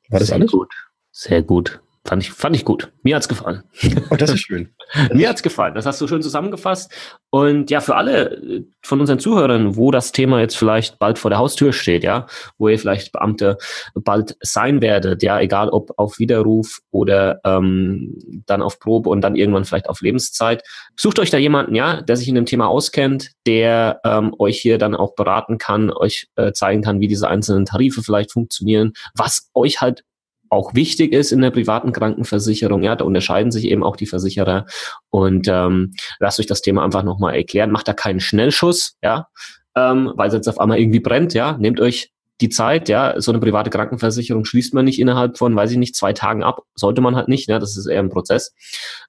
War 0.09 0.19
das 0.19 0.29
Sehr 0.29 0.37
alles? 0.37 0.51
Gut. 0.51 0.73
Sehr 1.13 1.43
gut. 1.43 1.81
Fand 2.07 2.23
ich, 2.23 2.31
fand 2.31 2.55
ich 2.55 2.65
gut. 2.65 2.93
Mir 3.03 3.17
hat's 3.17 3.27
gefallen. 3.27 3.65
Oh, 4.11 4.15
das 4.15 4.31
ist 4.31 4.41
schön. 4.41 4.69
Mir 5.13 5.29
hat's 5.29 5.43
gefallen. 5.43 5.75
Das 5.75 5.87
hast 5.87 6.01
du 6.01 6.07
schön 6.07 6.23
zusammengefasst. 6.23 6.93
Und 7.31 7.69
ja, 7.69 7.81
für 7.81 7.97
alle 7.97 8.37
äh, 8.37 8.65
von 8.81 9.01
unseren 9.01 9.19
Zuhörern, 9.19 9.77
wo 9.77 9.91
das 9.91 10.13
Thema 10.13 10.41
jetzt 10.41 10.57
vielleicht 10.57 11.01
bald 11.01 11.19
vor 11.19 11.31
der 11.31 11.39
Haustür 11.39 11.73
steht, 11.73 12.05
ja, 12.05 12.27
wo 12.59 12.69
ihr 12.69 12.79
vielleicht 12.79 13.11
Beamte 13.11 13.59
bald 13.95 14.37
sein 14.41 14.81
werdet, 14.81 15.25
ja, 15.25 15.41
egal 15.41 15.69
ob 15.69 15.99
auf 15.99 16.21
Widerruf 16.21 16.79
oder 16.93 17.41
ähm, 17.45 18.15
dann 18.47 18.63
auf 18.63 18.79
Probe 18.79 19.11
und 19.11 19.23
dann 19.23 19.35
irgendwann 19.35 19.65
vielleicht 19.65 19.89
auf 19.89 20.01
Lebenszeit, 20.01 20.63
sucht 20.95 21.19
euch 21.19 21.31
da 21.31 21.39
jemanden, 21.39 21.75
ja, 21.75 22.03
der 22.03 22.17
sich 22.17 22.29
in 22.29 22.37
dem 22.37 22.47
Thema 22.47 22.69
auskennt, 22.69 23.33
der 23.47 24.01
ähm, 24.05 24.33
euch 24.39 24.61
hier 24.61 24.79
dann 24.79 24.95
auch 24.95 25.17
beraten 25.17 25.59
kann, 25.59 25.91
euch 25.91 26.29
äh, 26.37 26.53
zeigen 26.53 26.83
kann, 26.83 27.01
wie 27.01 27.09
diese 27.09 27.27
einzelnen 27.27 27.65
Tarife 27.65 28.03
vielleicht 28.03 28.31
funktionieren, 28.31 28.93
was 29.17 29.51
euch 29.55 29.81
halt 29.81 30.05
auch 30.51 30.75
wichtig 30.75 31.13
ist 31.13 31.33
in 31.33 31.41
der 31.41 31.51
privaten 31.51 31.93
Krankenversicherung. 31.93 32.83
Ja, 32.83 32.97
da 32.97 33.05
unterscheiden 33.05 33.51
sich 33.51 33.67
eben 33.67 33.83
auch 33.83 33.97
die 33.97 34.07
Versicherer. 34.07 34.67
Und 35.11 35.49
ähm, 35.49 35.95
lasst 36.19 36.41
euch 36.41 36.47
das 36.47 36.63
Thema 36.63 36.85
einfach 36.85 37.03
nochmal 37.03 37.35
erklären. 37.35 37.71
Macht 37.71 37.89
da 37.89 37.93
keinen 37.93 38.21
Schnellschuss, 38.21 38.97
ja, 39.03 39.29
ähm, 39.77 40.13
weil 40.17 40.29
es 40.29 40.35
jetzt 40.35 40.49
auf 40.49 40.59
einmal 40.59 40.79
irgendwie 40.79 41.01
brennt, 41.01 41.35
ja. 41.35 41.57
Nehmt 41.59 41.81
euch 41.81 42.13
die 42.41 42.49
Zeit, 42.51 42.89
ja, 42.89 43.19
so 43.19 43.33
eine 43.33 43.41
private 43.41 43.71
Krankenversicherung 43.71 44.45
schließt 44.45 44.75
man 44.75 44.85
nicht 44.85 45.01
innerhalb 45.01 45.39
von, 45.39 45.57
weiß 45.57 45.71
ich 45.71 45.79
nicht, 45.79 45.97
zwei 45.97 46.13
Tagen 46.13 46.43
ab. 46.43 46.63
Sollte 46.75 47.01
man 47.01 47.17
halt 47.17 47.29
nicht, 47.29 47.49
ne? 47.49 47.59
das 47.59 47.77
ist 47.77 47.87
eher 47.87 48.01
ein 48.01 48.11
Prozess. 48.11 48.55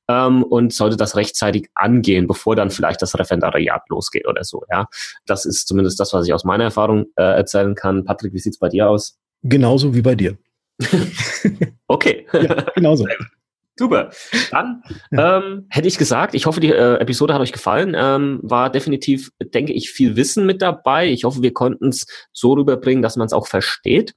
Ähm, 0.08 0.44
und 0.44 0.74
sollte 0.74 0.96
das 0.96 1.16
rechtzeitig 1.18 1.70
angehen, 1.76 2.28
bevor 2.28 2.56
dann 2.56 2.70
vielleicht 2.70 3.02
das 3.02 3.20
Referendariat 3.20 3.84
losgeht 3.90 4.28
oder 4.28 4.44
so, 4.44 4.64
ja. 4.72 4.88
Das 5.26 5.46
ist 5.46 5.68
zumindest 5.68 6.00
das, 6.00 6.14
was 6.14 6.26
ich 6.26 6.34
aus 6.34 6.46
meiner 6.46 6.66
Erfahrung 6.66 7.08
äh, 7.18 7.24
erzählen 7.24 7.76
kann. 7.76 8.06
Patrick, 8.06 8.34
wie 8.34 8.40
sieht's 8.40 8.60
bei 8.60 8.70
dir 8.70 8.90
aus? 8.90 9.18
Genauso 9.44 9.94
wie 9.94 10.02
bei 10.02 10.16
dir. 10.16 10.38
okay. 11.88 12.26
Ja, 12.34 12.66
genauso. 12.76 13.06
Super. 13.78 14.12
Dann 14.52 14.82
ähm, 15.12 15.68
hätte 15.70 15.88
ich 15.88 15.98
gesagt, 15.98 16.34
ich 16.34 16.46
hoffe, 16.46 16.60
die 16.60 16.72
äh, 16.72 16.96
Episode 16.96 17.34
hat 17.34 17.42
euch 17.42 17.52
gefallen. 17.52 17.96
Ähm, 17.98 18.40
war 18.42 18.72
definitiv, 18.72 19.32
denke 19.40 19.74
ich, 19.74 19.92
viel 19.92 20.16
Wissen 20.16 20.46
mit 20.46 20.62
dabei. 20.62 21.08
Ich 21.08 21.24
hoffe, 21.24 21.42
wir 21.42 21.54
konnten 21.54 21.90
es 21.90 22.06
so 22.34 22.54
rüberbringen, 22.54 23.02
dass 23.02 23.16
man 23.16 23.28
es 23.28 23.34
auch 23.34 23.48
versteht. 23.48 24.16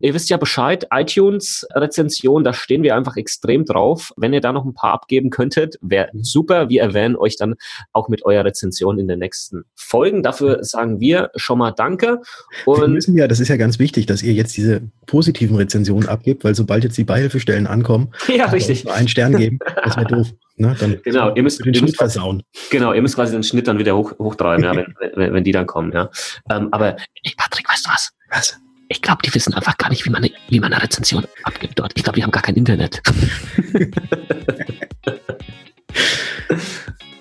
Ihr 0.00 0.14
wisst 0.14 0.28
ja 0.28 0.36
Bescheid, 0.36 0.86
iTunes-Rezension, 0.90 2.44
da 2.44 2.52
stehen 2.52 2.82
wir 2.82 2.94
einfach 2.94 3.16
extrem 3.16 3.64
drauf. 3.64 4.12
Wenn 4.16 4.32
ihr 4.32 4.40
da 4.40 4.52
noch 4.52 4.64
ein 4.64 4.74
paar 4.74 4.92
abgeben 4.92 5.30
könntet, 5.30 5.76
wäre 5.80 6.10
super. 6.12 6.68
Wir 6.68 6.82
erwähnen 6.82 7.16
euch 7.16 7.36
dann 7.36 7.54
auch 7.92 8.08
mit 8.08 8.24
eurer 8.24 8.44
Rezension 8.44 8.98
in 8.98 9.08
den 9.08 9.18
nächsten 9.18 9.64
Folgen. 9.74 10.22
Dafür 10.22 10.62
sagen 10.62 11.00
wir 11.00 11.30
schon 11.36 11.58
mal 11.58 11.70
Danke. 11.70 12.20
Und 12.66 12.80
wir 12.80 12.88
müssen 12.88 13.16
ja, 13.16 13.26
das 13.28 13.40
ist 13.40 13.48
ja 13.48 13.56
ganz 13.56 13.78
wichtig, 13.78 14.06
dass 14.06 14.22
ihr 14.22 14.32
jetzt 14.32 14.56
diese 14.56 14.82
positiven 15.06 15.56
Rezensionen 15.56 16.08
abgebt, 16.08 16.44
weil 16.44 16.54
sobald 16.54 16.84
jetzt 16.84 16.98
die 16.98 17.04
Beihilfestellen 17.04 17.66
ankommen, 17.66 18.12
ja, 18.34 18.46
richtig. 18.46 18.75
Nur 18.84 18.94
einen 18.94 19.08
Stern 19.08 19.36
geben, 19.36 19.58
das 19.84 19.96
wäre 19.96 20.06
doof. 20.06 20.32
Ne, 20.58 20.74
dann 20.78 20.98
genau, 21.04 21.34
ihr 21.34 21.42
müsst 21.42 21.60
den 21.60 21.66
ihr 21.66 21.74
Schnitt 21.74 21.82
müsst, 21.82 21.96
versauen. 21.96 22.42
Genau, 22.70 22.92
ihr 22.92 23.02
müsst 23.02 23.14
quasi 23.14 23.32
den 23.32 23.42
Schnitt 23.42 23.68
dann 23.68 23.78
wieder 23.78 23.96
hoch, 23.96 24.12
hochtreiben, 24.18 24.64
ja, 24.64 24.74
wenn, 24.74 24.94
wenn, 25.14 25.34
wenn 25.34 25.44
die 25.44 25.52
dann 25.52 25.66
kommen. 25.66 25.92
Ja. 25.92 26.10
Ähm, 26.50 26.68
aber 26.72 26.96
ey, 27.22 27.32
Patrick, 27.36 27.68
weißt 27.68 27.86
du 27.86 27.90
was? 27.90 28.10
Was? 28.30 28.58
Ich 28.88 29.02
glaube, 29.02 29.20
die 29.24 29.34
wissen 29.34 29.52
einfach 29.52 29.76
gar 29.76 29.90
nicht, 29.90 30.06
wie 30.06 30.10
man, 30.10 30.22
eine, 30.22 30.32
wie 30.48 30.60
man 30.60 30.72
eine 30.72 30.82
Rezension 30.82 31.26
abgibt 31.42 31.78
dort. 31.78 31.92
Ich 31.96 32.04
glaube, 32.04 32.16
die 32.16 32.22
haben 32.22 32.30
gar 32.30 32.42
kein 32.42 32.54
Internet. 32.54 33.02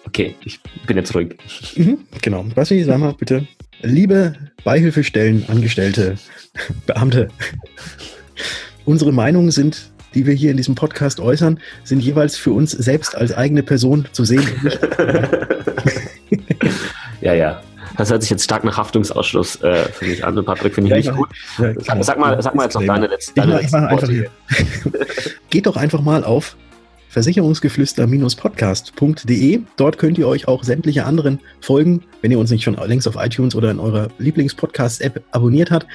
okay, 0.06 0.36
ich 0.44 0.62
bin 0.86 0.96
jetzt 0.98 1.15
ruhig. 1.15 1.36
Mhm, 1.76 2.06
genau. 2.22 2.46
Was 2.54 2.70
ich 2.72 2.86
sag 2.86 3.00
mal 3.00 3.13
bitte. 3.13 3.48
Liebe 3.82 4.36
Beihilfestellen, 4.63 5.46
Angestellte, 5.50 6.15
Beamte, 6.86 7.30
unsere 8.86 9.12
Meinungen 9.12 9.52
sind, 9.52 9.91
die 10.15 10.25
wir 10.25 10.34
hier 10.34 10.51
in 10.51 10.58
diesem 10.58 10.75
Podcast 10.75 11.19
äußern, 11.19 11.60
sind 11.84 11.99
jeweils 11.99 12.38
für 12.38 12.51
uns 12.51 12.71
selbst 12.71 13.15
als 13.15 13.34
eigene 13.34 13.62
Person 13.62 14.08
zu 14.12 14.25
sehen. 14.25 14.47
ja, 17.21 17.34
ja. 17.34 17.62
Das 17.97 18.10
hört 18.10 18.21
sich 18.21 18.30
jetzt 18.30 18.43
stark 18.43 18.63
nach 18.65 18.78
Haftungsausschluss 18.78 19.62
äh, 19.62 19.86
für 19.86 20.06
mich 20.06 20.25
an. 20.25 20.43
Patrick, 20.43 20.75
finde 20.75 20.97
ich 20.97 21.06
ja, 21.06 21.12
nicht 21.12 21.17
gut. 21.17 21.30
Ja, 21.58 21.73
sag, 21.80 22.04
sag, 22.04 22.19
mal, 22.19 22.41
sag 22.41 22.56
mal 22.56 22.63
jetzt 22.63 22.73
noch 22.73 22.84
deine 22.84 23.08
letzte. 23.08 23.34
Deine 23.36 23.62
ich 23.62 23.71
mach, 23.71 23.91
ich 23.91 24.01
mach 24.01 24.99
Geht 25.49 25.65
doch 25.65 25.78
einfach 25.78 26.01
mal 26.01 26.23
auf 26.23 26.58
versicherungsgeflüster-podcast.de. 27.15 29.62
Dort 29.78 29.97
könnt 29.97 30.17
ihr 30.17 30.28
euch 30.28 30.49
auch 30.49 30.65
sämtliche 30.65 31.06
anderen 31.06 31.39
Folgen, 31.62 32.04
wenn 32.21 32.32
ihr 32.32 32.39
uns 32.39 32.51
nicht 32.51 32.63
schon 32.63 32.75
längst 32.75 33.08
auf 33.08 33.15
iTunes 33.17 33.56
oder 33.56 33.71
in 33.71 33.80
eurer 33.80 34.10
Lieblingspodcast-App 34.17 35.23
abonniert 35.32 35.71
habt, 35.71 35.88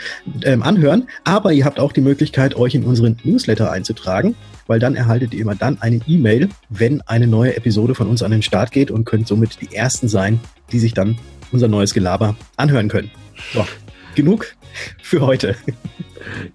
ähm, 0.44 0.62
anhören. 0.62 1.06
Aber 1.24 1.52
ihr 1.52 1.66
habt 1.66 1.78
auch 1.78 1.92
die 1.92 2.00
Möglichkeit, 2.00 2.56
euch 2.56 2.74
in 2.74 2.84
unseren 2.84 3.18
Newsletter 3.22 3.70
einzutragen, 3.70 4.34
weil 4.66 4.78
dann 4.78 4.96
erhaltet 4.96 5.34
ihr 5.34 5.42
immer 5.42 5.54
dann 5.54 5.76
eine 5.82 6.00
E-Mail, 6.06 6.48
wenn 6.70 7.02
eine 7.02 7.26
neue 7.26 7.54
Episode 7.54 7.94
von 7.94 8.08
uns 8.08 8.22
an 8.22 8.30
den 8.30 8.40
Start 8.42 8.72
geht 8.72 8.90
und 8.90 9.04
könnt 9.04 9.28
somit 9.28 9.60
die 9.60 9.76
ersten 9.76 10.08
sein, 10.08 10.40
die 10.72 10.78
sich 10.78 10.94
dann 10.94 11.18
unser 11.52 11.68
neues 11.68 11.92
Gelaber 11.92 12.34
anhören 12.56 12.88
können. 12.88 13.10
So, 13.52 13.66
genug 14.14 14.54
für 15.02 15.20
heute. 15.20 15.54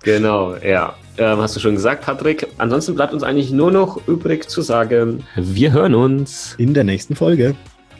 Genau, 0.03 0.55
ja. 0.57 0.95
Ähm, 1.17 1.39
hast 1.39 1.55
du 1.55 1.59
schon 1.59 1.75
gesagt, 1.75 2.05
Patrick. 2.05 2.47
Ansonsten 2.57 2.95
bleibt 2.95 3.13
uns 3.13 3.23
eigentlich 3.23 3.51
nur 3.51 3.71
noch 3.71 4.07
übrig 4.07 4.49
zu 4.49 4.61
sagen, 4.61 5.23
wir 5.35 5.71
hören 5.71 5.95
uns 5.95 6.55
in 6.57 6.73
der 6.73 6.83
nächsten 6.83 7.15
Folge. 7.15 7.55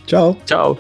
Ciao. 0.07 0.35
Ciao. 0.45 0.77